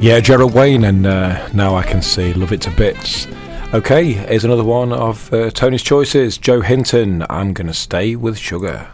Yeah, 0.00 0.20
Gerald 0.20 0.54
Wayne, 0.54 0.84
and 0.84 1.04
uh, 1.04 1.48
now 1.52 1.74
I 1.74 1.82
can 1.82 2.02
see. 2.02 2.32
Love 2.32 2.52
it 2.52 2.60
to 2.62 2.70
bits. 2.70 3.26
Okay, 3.74 4.12
here's 4.12 4.44
another 4.44 4.62
one 4.62 4.92
of 4.92 5.32
uh, 5.32 5.50
Tony's 5.50 5.82
choices 5.82 6.38
Joe 6.38 6.60
Hinton. 6.60 7.26
I'm 7.28 7.52
going 7.52 7.66
to 7.66 7.74
stay 7.74 8.14
with 8.14 8.38
sugar. 8.38 8.92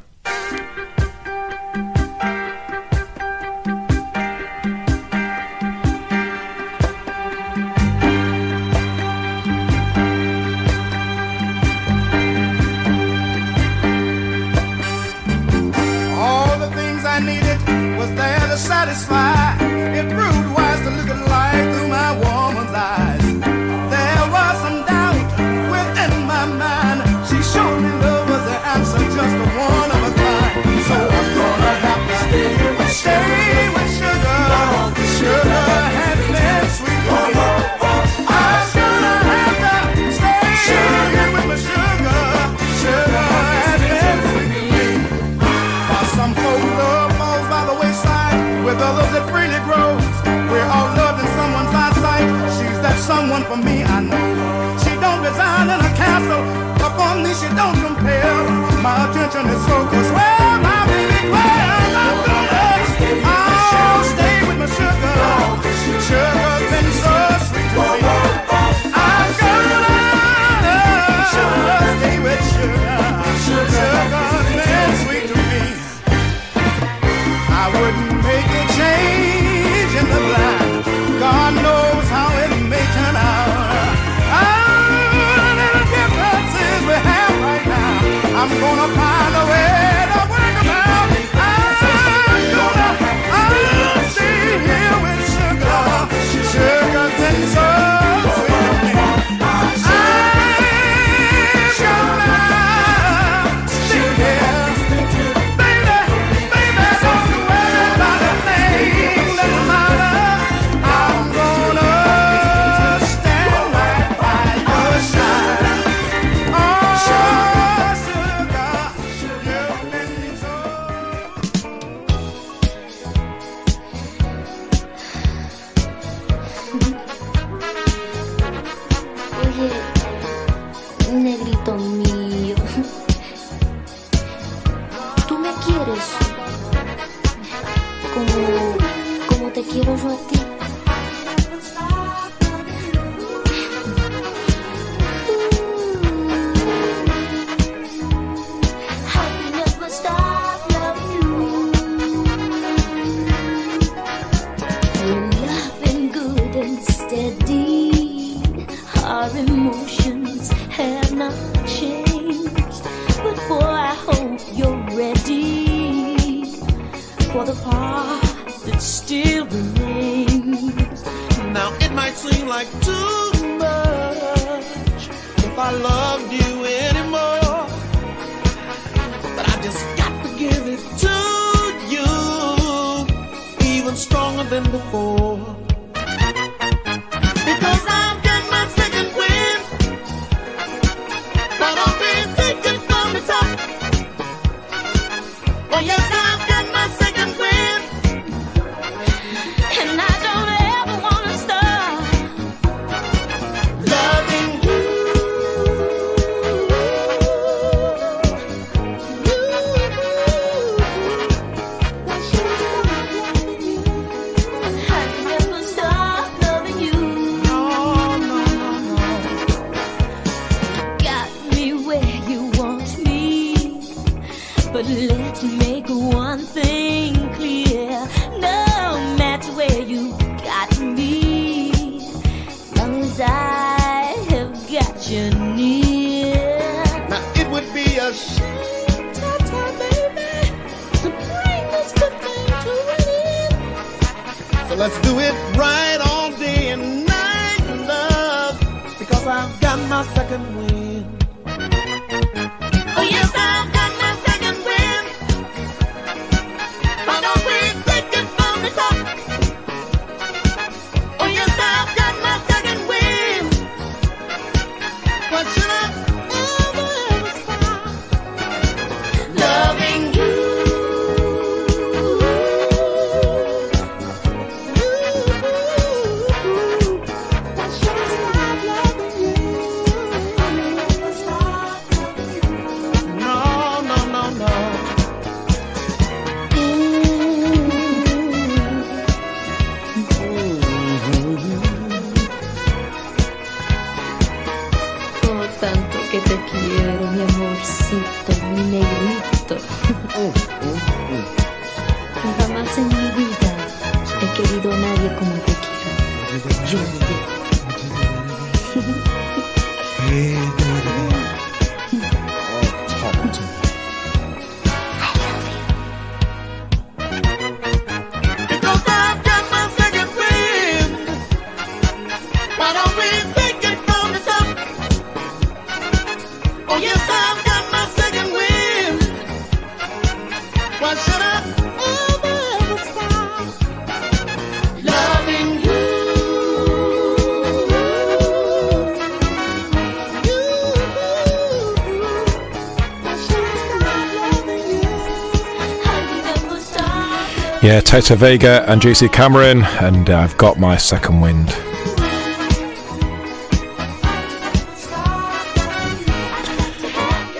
Yeah, 347.64 347.80
Toto 347.80 348.14
Vega 348.14 348.62
and 348.70 348.82
Juicy 348.82 349.08
Cameron, 349.08 349.62
and 349.80 350.10
I've 350.10 350.36
got 350.36 350.60
my 350.60 350.76
second 350.76 351.22
wind. 351.22 351.48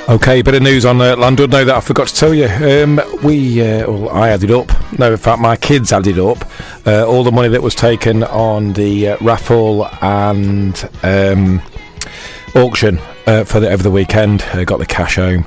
Okay, 0.08 0.40
bit 0.40 0.54
of 0.54 0.62
news 0.62 0.86
on 0.86 0.98
uh, 1.02 1.14
Llandudno 1.16 1.66
that 1.66 1.76
I 1.76 1.80
forgot 1.80 2.08
to 2.08 2.14
tell 2.14 2.32
you. 2.32 2.46
Um, 2.46 3.02
we, 3.22 3.60
uh, 3.60 3.90
well, 3.90 4.08
I 4.08 4.30
added 4.30 4.50
up. 4.50 4.72
No, 4.98 5.12
in 5.12 5.18
fact, 5.18 5.42
my 5.42 5.56
kids 5.56 5.92
added 5.92 6.18
up 6.18 6.38
uh, 6.86 7.06
all 7.06 7.22
the 7.22 7.30
money 7.30 7.50
that 7.50 7.62
was 7.62 7.74
taken 7.74 8.22
on 8.22 8.72
the 8.72 9.08
uh, 9.08 9.16
raffle 9.20 9.86
and 10.00 10.88
um, 11.02 11.60
auction 12.54 12.98
uh, 13.26 13.44
for 13.44 13.60
the, 13.60 13.68
over 13.68 13.82
the 13.82 13.90
weekend. 13.90 14.40
Uh, 14.40 14.64
got 14.64 14.78
the 14.78 14.86
cash 14.86 15.16
home. 15.16 15.44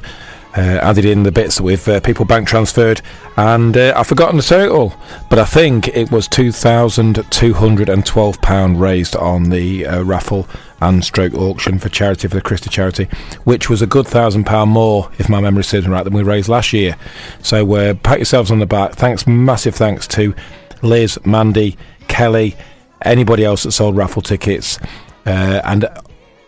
Uh, 0.55 0.79
added 0.81 1.05
in 1.05 1.21
the 1.21 1.31
bits 1.31 1.61
with 1.61 1.87
uh, 1.87 1.99
people 1.99 2.25
bank 2.25 2.47
transferred, 2.47 2.99
and 3.35 3.77
uh, 3.77 3.93
I've 3.95 4.07
forgotten 4.07 4.37
the 4.37 4.43
total, 4.43 4.91
but 5.29 5.37
I 5.37 5.45
think 5.45 5.87
it 5.89 6.09
was 6.11 6.27
two 6.27 6.51
thousand 6.51 7.23
two 7.29 7.53
hundred 7.53 7.89
and 7.89 8.03
twelve 8.03 8.41
pound 8.41 8.81
raised 8.81 9.15
on 9.15 9.51
the 9.51 9.85
raffle 10.03 10.47
and 10.81 11.03
stroke 11.03 11.35
auction 11.35 11.77
for 11.77 11.89
charity 11.89 12.27
for 12.27 12.33
the 12.33 12.41
Christie 12.41 12.71
charity, 12.71 13.07
which 13.43 13.69
was 13.69 13.83
a 13.83 13.87
good 13.87 14.07
thousand 14.07 14.45
pound 14.45 14.71
more, 14.71 15.11
if 15.19 15.29
my 15.29 15.41
memory 15.41 15.63
serves 15.63 15.85
me 15.85 15.93
right, 15.93 16.03
than 16.03 16.13
we 16.13 16.23
raised 16.23 16.49
last 16.49 16.73
year. 16.73 16.95
So 17.43 17.75
uh, 17.75 17.93
pat 17.93 18.17
yourselves 18.17 18.49
on 18.49 18.57
the 18.57 18.65
back. 18.65 18.93
Thanks, 18.93 19.27
massive 19.27 19.75
thanks 19.75 20.07
to 20.07 20.33
Liz, 20.81 21.19
Mandy, 21.23 21.77
Kelly, 22.07 22.55
anybody 23.03 23.45
else 23.45 23.61
that 23.63 23.73
sold 23.73 23.95
raffle 23.95 24.23
tickets, 24.23 24.79
uh, 25.27 25.61
and 25.65 25.87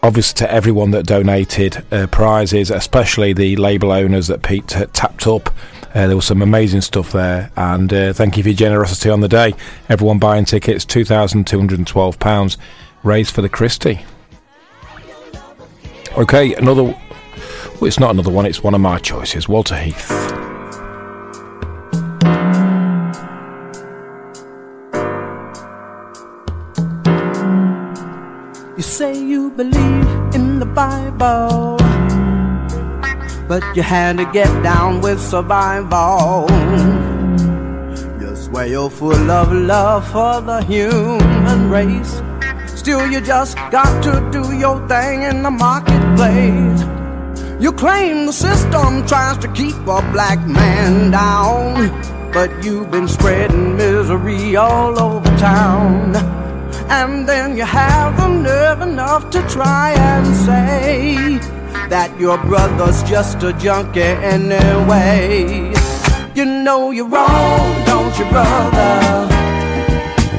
obviously 0.01 0.37
to 0.39 0.51
everyone 0.51 0.91
that 0.91 1.05
donated 1.05 1.83
uh, 1.91 2.07
prizes, 2.07 2.71
especially 2.71 3.33
the 3.33 3.55
label 3.55 3.91
owners 3.91 4.27
that 4.27 4.41
Pete 4.41 4.67
tapped 4.67 5.27
up. 5.27 5.53
Uh, 5.93 6.07
there 6.07 6.15
was 6.15 6.25
some 6.25 6.41
amazing 6.41 6.81
stuff 6.81 7.11
there, 7.11 7.51
and 7.55 7.91
uh, 7.91 8.13
thank 8.13 8.37
you 8.37 8.43
for 8.43 8.49
your 8.49 8.55
generosity 8.55 9.09
on 9.09 9.21
the 9.21 9.27
day. 9.27 9.53
Everyone 9.89 10.19
buying 10.19 10.45
tickets, 10.45 10.85
two 10.85 11.03
thousand 11.03 11.47
two 11.47 11.57
hundred 11.57 11.79
and 11.79 11.87
twelve 11.87 12.19
pounds 12.19 12.57
raised 13.03 13.33
for 13.33 13.41
the 13.41 13.49
Christie. 13.49 14.01
Okay, 16.17 16.53
another. 16.55 16.83
Well, 16.83 17.85
it's 17.85 17.99
not 17.99 18.11
another 18.11 18.31
one. 18.31 18.45
It's 18.45 18.61
one 18.61 18.75
of 18.75 18.81
my 18.81 18.99
choices. 18.99 19.47
Walter 19.47 19.77
Heath. 19.77 20.48
You 28.79 28.83
say 28.83 29.13
you 29.13 29.51
believe 29.51 30.07
in 30.33 30.59
the 30.59 30.65
Bible, 30.65 31.75
but 33.45 33.61
you 33.75 33.83
had 33.83 34.15
to 34.19 34.25
get 34.31 34.47
down 34.63 35.01
with 35.01 35.19
survival. 35.19 36.47
You 38.21 38.33
swear 38.37 38.67
you're 38.67 38.89
full 38.89 39.29
of 39.29 39.51
love 39.51 40.07
for 40.07 40.39
the 40.39 40.63
human 40.63 41.69
race. 41.69 42.21
Still, 42.67 43.05
you 43.11 43.19
just 43.19 43.57
got 43.69 44.01
to 44.03 44.13
do 44.31 44.55
your 44.55 44.79
thing 44.87 45.23
in 45.23 45.43
the 45.43 45.51
marketplace. 45.51 46.81
You 47.61 47.73
claim 47.73 48.27
the 48.27 48.31
system 48.31 49.05
tries 49.05 49.39
to 49.39 49.51
keep 49.51 49.75
a 49.75 50.01
black 50.13 50.39
man 50.47 51.11
down, 51.11 52.31
but 52.31 52.63
you've 52.63 52.89
been 52.89 53.09
spreading 53.09 53.75
misery 53.75 54.55
all 54.55 54.97
over 54.97 55.37
town. 55.37 56.48
And 56.91 57.27
then 57.29 57.55
you 57.55 57.63
have 57.63 58.17
the 58.17 58.27
nerve 58.27 58.81
enough 58.81 59.29
to 59.29 59.41
try 59.47 59.91
and 59.91 60.25
say 60.35 61.15
that 61.87 62.11
your 62.19 62.37
brother's 62.39 63.03
just 63.03 63.43
a 63.43 63.53
junkie 63.53 64.01
anyway. 64.01 65.71
You 66.33 66.45
know 66.45 66.91
you're 66.91 67.07
wrong, 67.07 67.85
don't 67.85 68.17
you, 68.17 68.25
brother? 68.25 69.27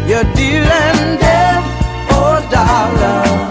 You're 0.09 0.29
dealing 0.35 1.19
death 1.23 1.67
for 2.09 2.39
a 2.39 2.51
dollar. 2.51 3.50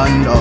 condo. 0.00 0.38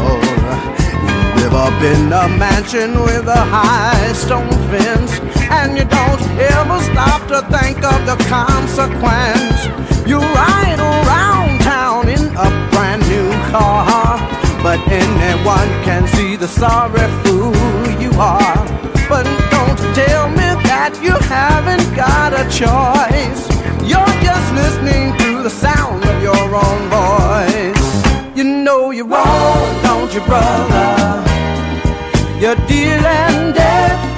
You 1.03 1.19
live 1.35 1.53
up 1.53 1.81
in 1.83 2.13
a 2.13 2.25
mansion 2.37 2.91
with 3.03 3.27
a 3.27 3.43
high 3.57 4.13
stone 4.13 4.49
fence, 4.71 5.19
and 5.51 5.77
you 5.77 5.85
don't 5.85 6.21
ever 6.55 6.79
stop 6.89 7.21
to 7.27 7.39
think 7.55 7.77
of 7.83 7.99
the 8.09 8.17
consequence. 8.29 9.59
You 10.07 10.19
ride 10.19 10.79
around 10.79 11.59
town 11.61 12.07
in 12.07 12.23
a 12.47 12.49
brand 12.71 13.01
new 13.13 13.29
car, 13.51 14.17
but 14.63 14.79
anyone 14.87 15.69
can 15.83 16.07
see 16.07 16.35
the 16.35 16.47
sorry 16.47 17.07
fool 17.23 17.53
you 18.03 18.11
are. 18.17 18.61
But 19.11 19.25
don't 19.55 19.79
tell 19.95 20.29
me 20.29 20.49
that 20.69 20.93
you 21.03 21.15
haven't 21.37 21.87
got 21.95 22.31
a 22.33 22.45
choice. 22.61 23.41
You're 23.91 24.15
just 24.23 24.47
listening 24.61 25.17
to 25.17 25.43
the 25.43 25.49
sound 25.49 26.05
of 26.05 26.21
your 26.21 26.45
own 26.65 26.81
voice 26.89 27.48
you're 28.91 29.05
wrong, 29.05 29.83
don't 29.83 30.13
you, 30.13 30.21
brother? 30.21 31.23
You're 32.39 32.55
dealing 32.67 33.53
death. 33.53 34.08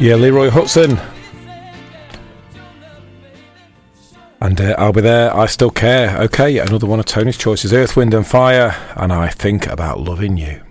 Yeah, 0.00 0.14
Leroy 0.14 0.48
Hutson. 0.48 0.98
And 4.40 4.58
uh, 4.58 4.74
I'll 4.78 4.94
be 4.94 5.02
there. 5.02 5.36
I 5.36 5.44
still 5.44 5.68
care. 5.68 6.16
Okay, 6.22 6.56
another 6.56 6.86
one 6.86 6.98
of 6.98 7.04
Tony's 7.04 7.36
choices 7.36 7.74
Earth, 7.74 7.96
Wind, 7.96 8.14
and 8.14 8.26
Fire. 8.26 8.74
And 8.96 9.12
I 9.12 9.28
think 9.28 9.66
about 9.66 10.00
loving 10.00 10.38
you. 10.38 10.62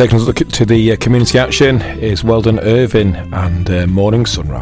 taking 0.00 0.18
a 0.18 0.22
look 0.22 0.38
to 0.38 0.64
the 0.64 0.92
uh, 0.92 0.96
community 0.96 1.38
action 1.38 1.82
is 1.82 2.24
Weldon 2.24 2.58
Irvine 2.60 3.16
and 3.34 3.68
uh, 3.68 3.86
Morning 3.86 4.24
Sunrise. 4.24 4.59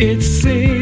it 0.00 0.22
seems. 0.22 0.77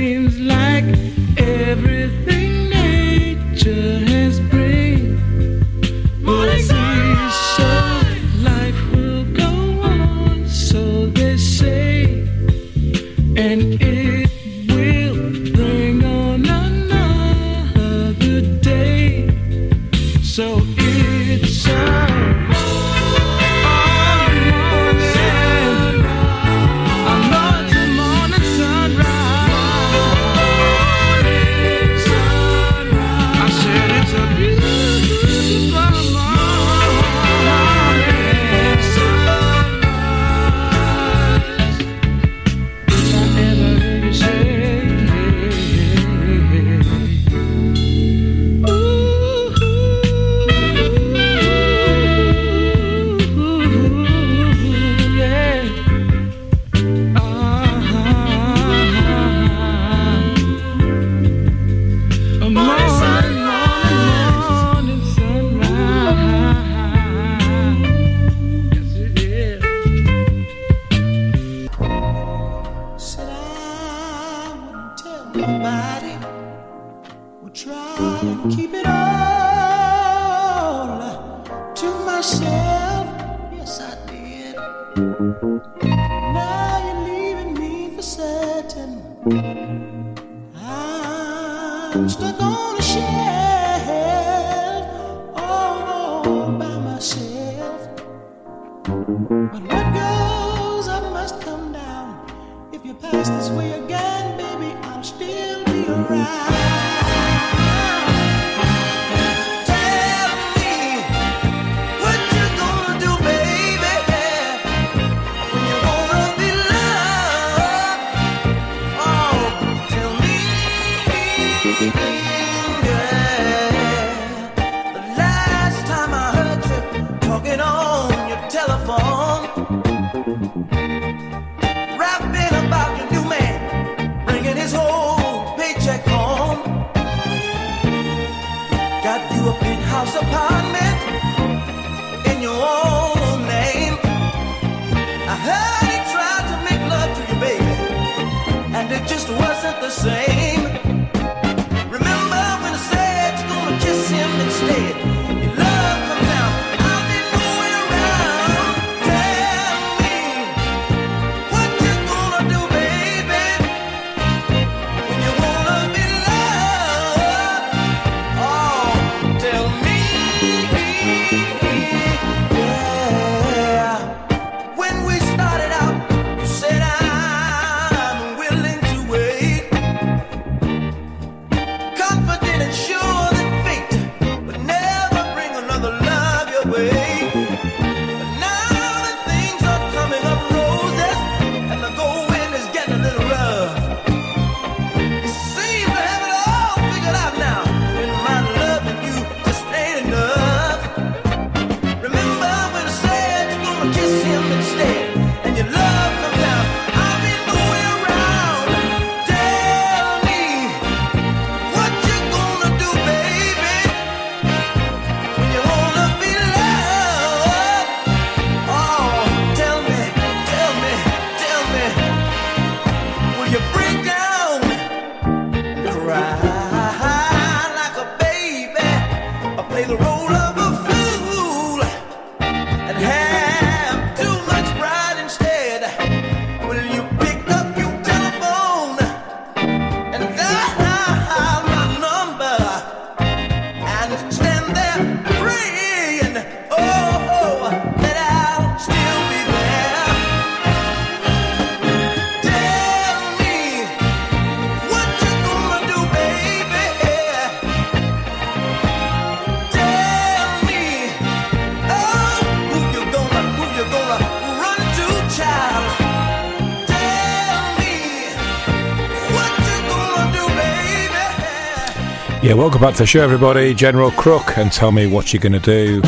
Welcome 272.67 272.81
back 272.81 272.95
to 272.95 273.03
the 273.05 273.07
show, 273.07 273.23
everybody. 273.23 273.73
General 273.75 274.11
Crook, 274.11 274.59
and 274.59 274.73
tell 274.73 274.91
me 274.91 275.07
what 275.07 275.33
you're 275.33 275.41
going 275.41 275.53
to 275.53 275.61
do. 275.61 276.01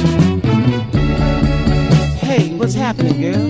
Hey, 2.19 2.53
what's 2.57 2.75
happening, 2.75 3.21
girl? 3.21 3.47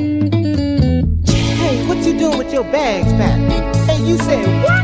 Hey, 1.24 1.86
what 1.89 1.97
you 2.05 2.18
doing 2.18 2.36
with 2.36 2.52
your 2.52 2.64
bags 2.64 3.10
Pat? 3.12 3.76
Hey, 3.89 4.06
you 4.06 4.18
said 4.18 4.44
what? 4.62 4.82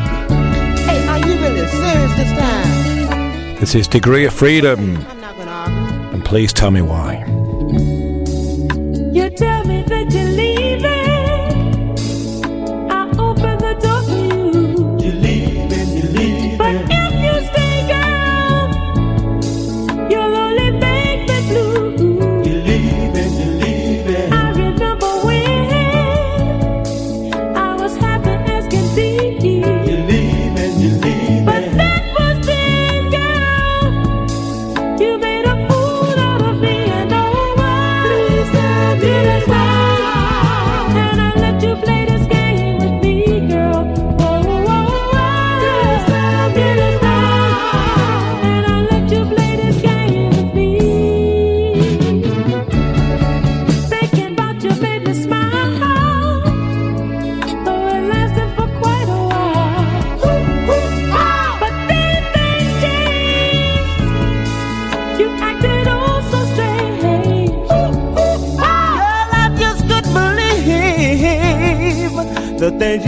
Hey, 0.88 1.06
are 1.06 1.18
you 1.18 1.34
really 1.34 1.68
serious 1.68 2.16
this 2.16 2.32
time? 2.38 3.60
This 3.60 3.74
is 3.74 3.86
Degree 3.86 4.24
of 4.24 4.32
Freedom. 4.32 4.96
And 5.06 6.24
please 6.24 6.54
tell 6.54 6.70
me 6.70 6.80
why. 6.80 7.13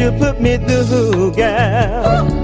you 0.06 0.12
put 0.18 0.40
me 0.40 0.56
through, 0.56 1.32
girl. 1.32 2.35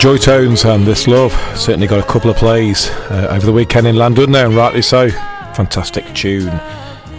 Joy 0.00 0.16
Tones 0.16 0.64
and 0.64 0.86
This 0.86 1.06
Love 1.06 1.34
certainly 1.54 1.86
got 1.86 2.00
a 2.00 2.10
couple 2.10 2.30
of 2.30 2.36
plays 2.38 2.88
uh, 2.88 3.26
over 3.30 3.44
the 3.44 3.52
weekend 3.52 3.86
in 3.86 3.96
London 3.96 4.32
there, 4.32 4.46
and 4.46 4.54
rightly 4.54 4.80
so. 4.80 5.10
Fantastic 5.10 6.06
tune. 6.14 6.58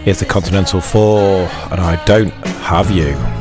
Here's 0.02 0.18
the 0.18 0.26
Continental 0.26 0.80
4, 0.80 1.48
and 1.70 1.80
I 1.80 2.04
Don't 2.06 2.32
Have 2.32 2.90
You. 2.90 3.31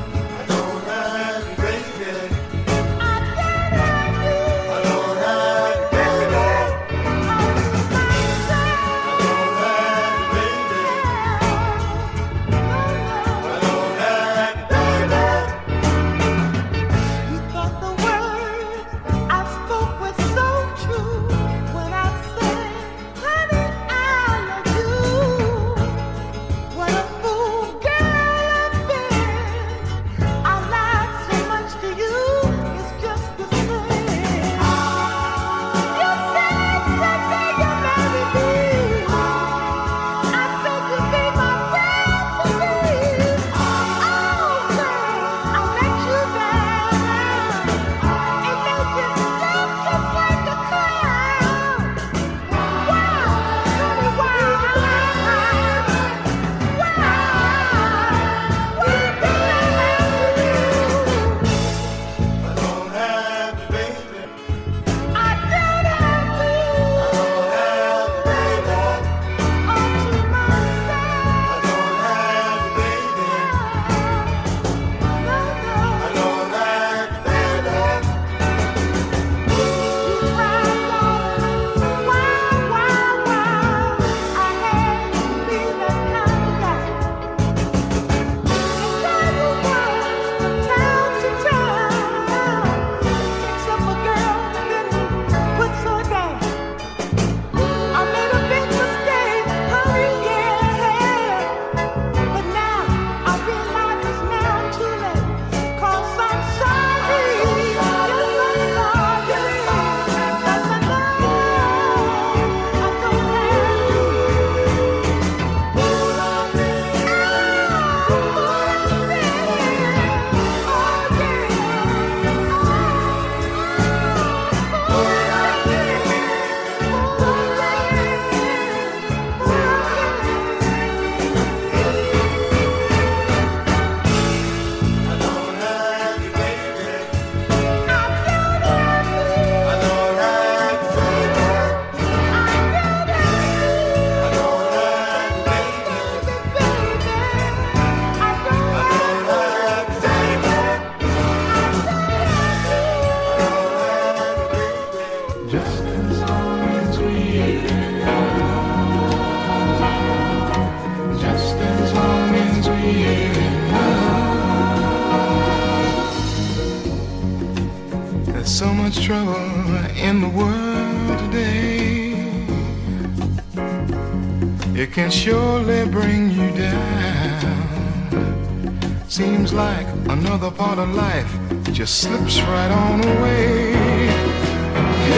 Just 181.82 182.02
slips 182.02 182.40
right 182.42 182.70
on 182.70 183.04
away. 183.04 183.74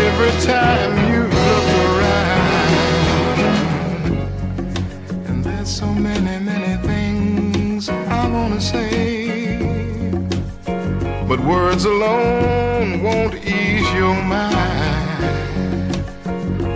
Every 0.07 0.31
time 0.43 0.91
you 1.11 1.23
look 1.23 1.67
around, 1.89 2.87
and 5.27 5.43
there's 5.43 5.67
so 5.67 5.87
many, 5.93 6.39
many 6.39 6.77
things 6.87 7.89
I 7.89 8.29
wanna 8.29 8.61
say. 8.61 9.59
But 11.27 11.41
words 11.41 11.83
alone 11.83 13.03
won't 13.03 13.35
ease 13.43 13.89
your 13.93 14.15
mind. 14.23 15.91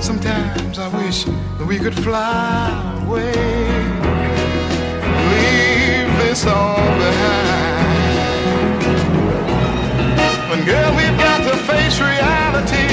Sometimes 0.04 0.80
I 0.80 0.90
wish 1.02 1.24
that 1.24 1.66
we 1.66 1.80
could 1.80 1.96
fly 1.96 3.06
away. 3.06 3.32
Leave 5.32 6.12
this 6.20 6.46
all 6.46 6.76
behind. 6.76 7.77
But 10.58 10.66
girl, 10.66 10.92
we've 10.96 11.18
got 11.20 11.44
to 11.44 11.56
face 11.56 12.00
reality. 12.00 12.88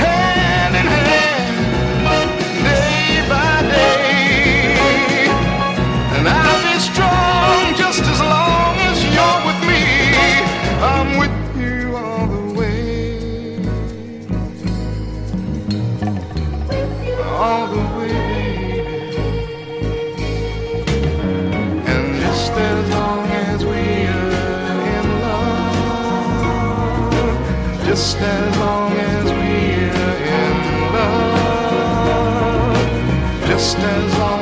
Hand 0.00 0.74
in 0.74 0.86
hand, 0.86 2.30
day 2.64 3.28
by 3.28 3.60
day. 3.68 5.28
And 6.16 6.26
I'll 6.26 6.62
be 6.72 6.78
strong 6.80 7.74
just 7.76 8.00
as 8.00 8.20
long 8.20 8.76
as 8.88 9.04
you're 9.14 9.40
with 9.44 9.60
me. 9.68 9.82
I'm 10.80 11.18
with 11.18 11.36
you 11.60 11.96
all 11.96 12.26
the 12.28 12.54
way. 12.58 13.58
All 17.28 17.66
the 17.66 17.82
way, 17.98 18.29
just 28.00 28.16
as 28.16 28.56
long 28.56 28.92
as 28.92 29.24
we're 29.30 29.92
in 30.40 30.56
love, 30.94 32.72
just 33.46 33.76
as 33.76 34.18
long 34.18 34.39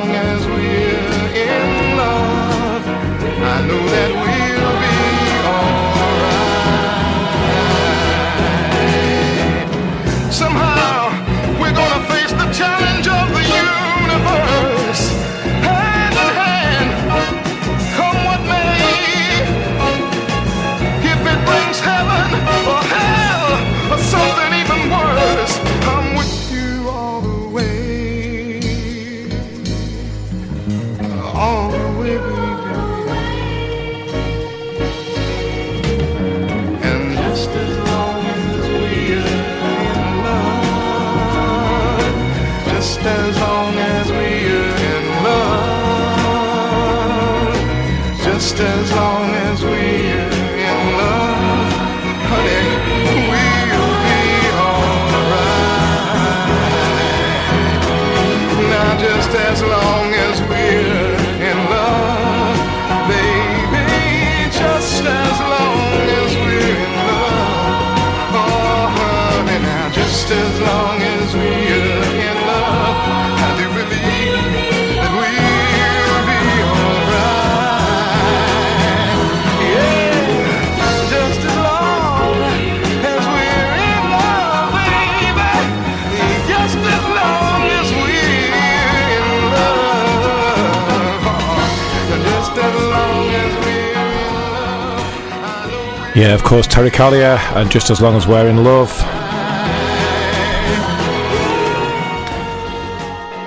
Yeah, 96.18 96.34
of 96.34 96.42
course, 96.42 96.66
Terry 96.66 96.90
Callier, 96.90 97.38
and 97.54 97.70
just 97.70 97.90
as 97.90 98.00
long 98.00 98.16
as 98.16 98.26
we're 98.26 98.48
in 98.48 98.64
love. 98.64 98.92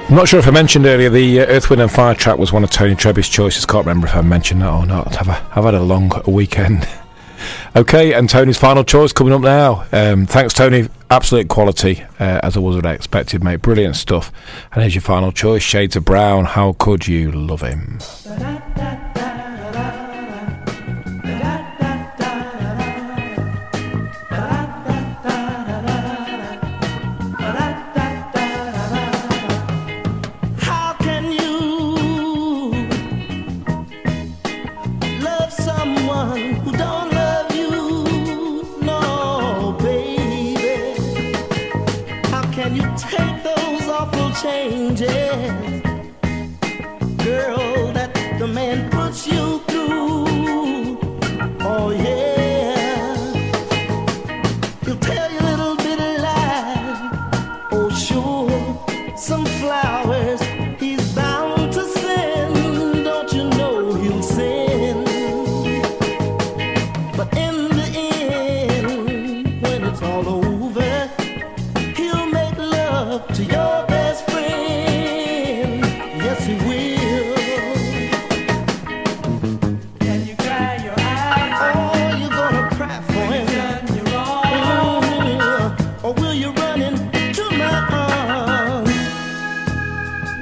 I'm 0.08 0.16
not 0.16 0.30
sure 0.30 0.40
if 0.40 0.48
I 0.48 0.52
mentioned 0.52 0.86
earlier 0.86 1.10
the 1.10 1.42
uh, 1.42 1.48
Earth, 1.48 1.70
Wind 1.70 1.82
and 1.82 1.92
Fire 1.92 2.16
track 2.16 2.38
was 2.38 2.54
one 2.54 2.64
of 2.64 2.70
Tony 2.72 2.96
Treby's 2.96 3.28
choices. 3.28 3.66
Can't 3.66 3.86
remember 3.86 4.08
if 4.08 4.16
I 4.16 4.22
mentioned 4.22 4.62
that 4.62 4.72
or 4.72 4.86
not. 4.86 5.20
I've, 5.20 5.28
I've 5.28 5.66
had 5.66 5.74
a 5.74 5.84
long 5.84 6.14
weekend. 6.26 6.88
okay, 7.76 8.14
and 8.14 8.30
Tony's 8.30 8.58
final 8.58 8.86
choice 8.86 9.12
coming 9.12 9.34
up 9.34 9.42
now. 9.42 9.86
Um, 9.92 10.26
thanks, 10.26 10.54
Tony. 10.54 10.88
Absolute 11.10 11.50
quality, 11.50 12.04
uh, 12.22 12.40
as 12.42 12.56
I 12.56 12.62
was 12.62 12.78
expected, 12.86 13.44
mate. 13.44 13.62
Brilliant 13.62 13.98
stuff. 13.98 14.32
And 14.72 14.82
here's 14.82 14.96
your 14.96 15.02
final 15.02 15.34
choice 15.34 15.62
Shades 15.62 15.98
of 15.98 16.06
Brown. 16.06 16.46
How 16.46 16.72
could 16.80 17.06
you 17.06 17.34
love 17.34 17.64
him? 17.64 18.00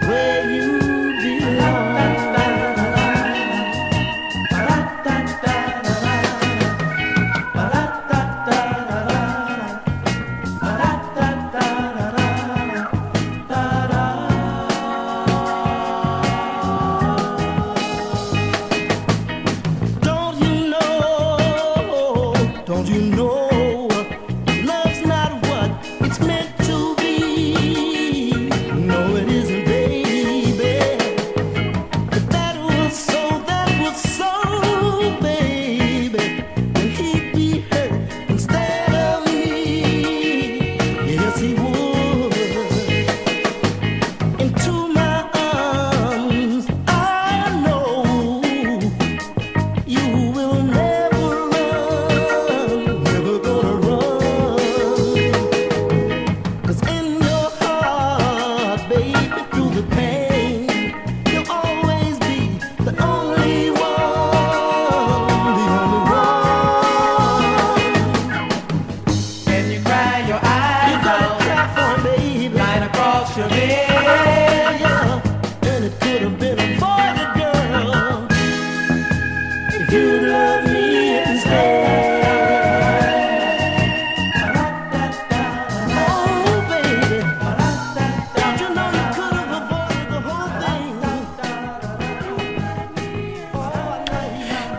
Where 0.09 0.49
you 0.49 0.78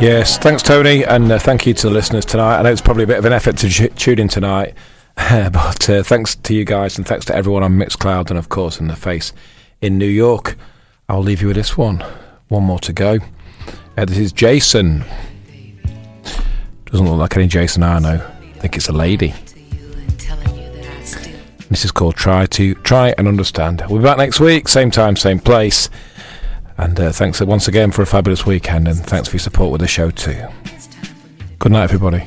Yes, 0.00 0.38
thanks, 0.38 0.62
Tony, 0.62 1.04
and 1.04 1.30
uh, 1.30 1.38
thank 1.38 1.66
you 1.66 1.74
to 1.74 1.88
the 1.88 1.92
listeners 1.92 2.24
tonight. 2.24 2.58
I 2.58 2.62
know 2.62 2.72
it's 2.72 2.80
probably 2.80 3.04
a 3.04 3.06
bit 3.06 3.18
of 3.18 3.26
an 3.26 3.34
effort 3.34 3.58
to 3.58 3.68
ch- 3.68 3.94
tune 3.96 4.18
in 4.18 4.28
tonight, 4.28 4.72
but 5.16 5.90
uh, 5.90 6.02
thanks 6.02 6.36
to 6.36 6.54
you 6.54 6.64
guys, 6.64 6.96
and 6.96 7.06
thanks 7.06 7.26
to 7.26 7.36
everyone 7.36 7.62
on 7.62 7.72
Mixcloud, 7.76 8.30
and 8.30 8.38
of 8.38 8.48
course 8.48 8.80
in 8.80 8.88
the 8.88 8.96
face 8.96 9.34
in 9.82 9.98
New 9.98 10.06
York. 10.08 10.56
I'll 11.10 11.22
leave 11.22 11.42
you 11.42 11.48
with 11.48 11.56
this 11.56 11.76
one. 11.76 12.02
One 12.48 12.62
more 12.62 12.78
to 12.78 12.94
go. 12.94 13.18
Uh, 13.98 14.06
this 14.06 14.16
is 14.16 14.32
Jason. 14.32 15.04
Doesn't 16.86 17.06
look 17.06 17.18
like 17.18 17.36
any 17.36 17.46
Jason 17.46 17.82
I 17.82 17.98
know. 17.98 18.26
I 18.40 18.58
think 18.58 18.76
it's 18.76 18.88
a 18.88 18.92
lady. 18.92 19.34
This 21.68 21.84
is 21.84 21.92
called 21.92 22.16
Try 22.16 22.46
to 22.46 22.74
Try 22.76 23.14
and 23.18 23.28
Understand. 23.28 23.84
We'll 23.88 23.98
be 23.98 24.04
back 24.04 24.16
next 24.16 24.40
week, 24.40 24.66
same 24.66 24.90
time, 24.90 25.14
same 25.14 25.38
place. 25.40 25.90
And 26.80 26.98
uh, 26.98 27.12
thanks 27.12 27.42
once 27.42 27.68
again 27.68 27.90
for 27.90 28.00
a 28.00 28.06
fabulous 28.06 28.46
weekend, 28.46 28.88
and 28.88 28.98
thanks 28.98 29.28
for 29.28 29.34
your 29.36 29.40
support 29.40 29.70
with 29.70 29.82
the 29.82 29.86
show 29.86 30.10
too. 30.10 30.46
Good 31.58 31.72
night, 31.72 31.82
everybody. 31.82 32.26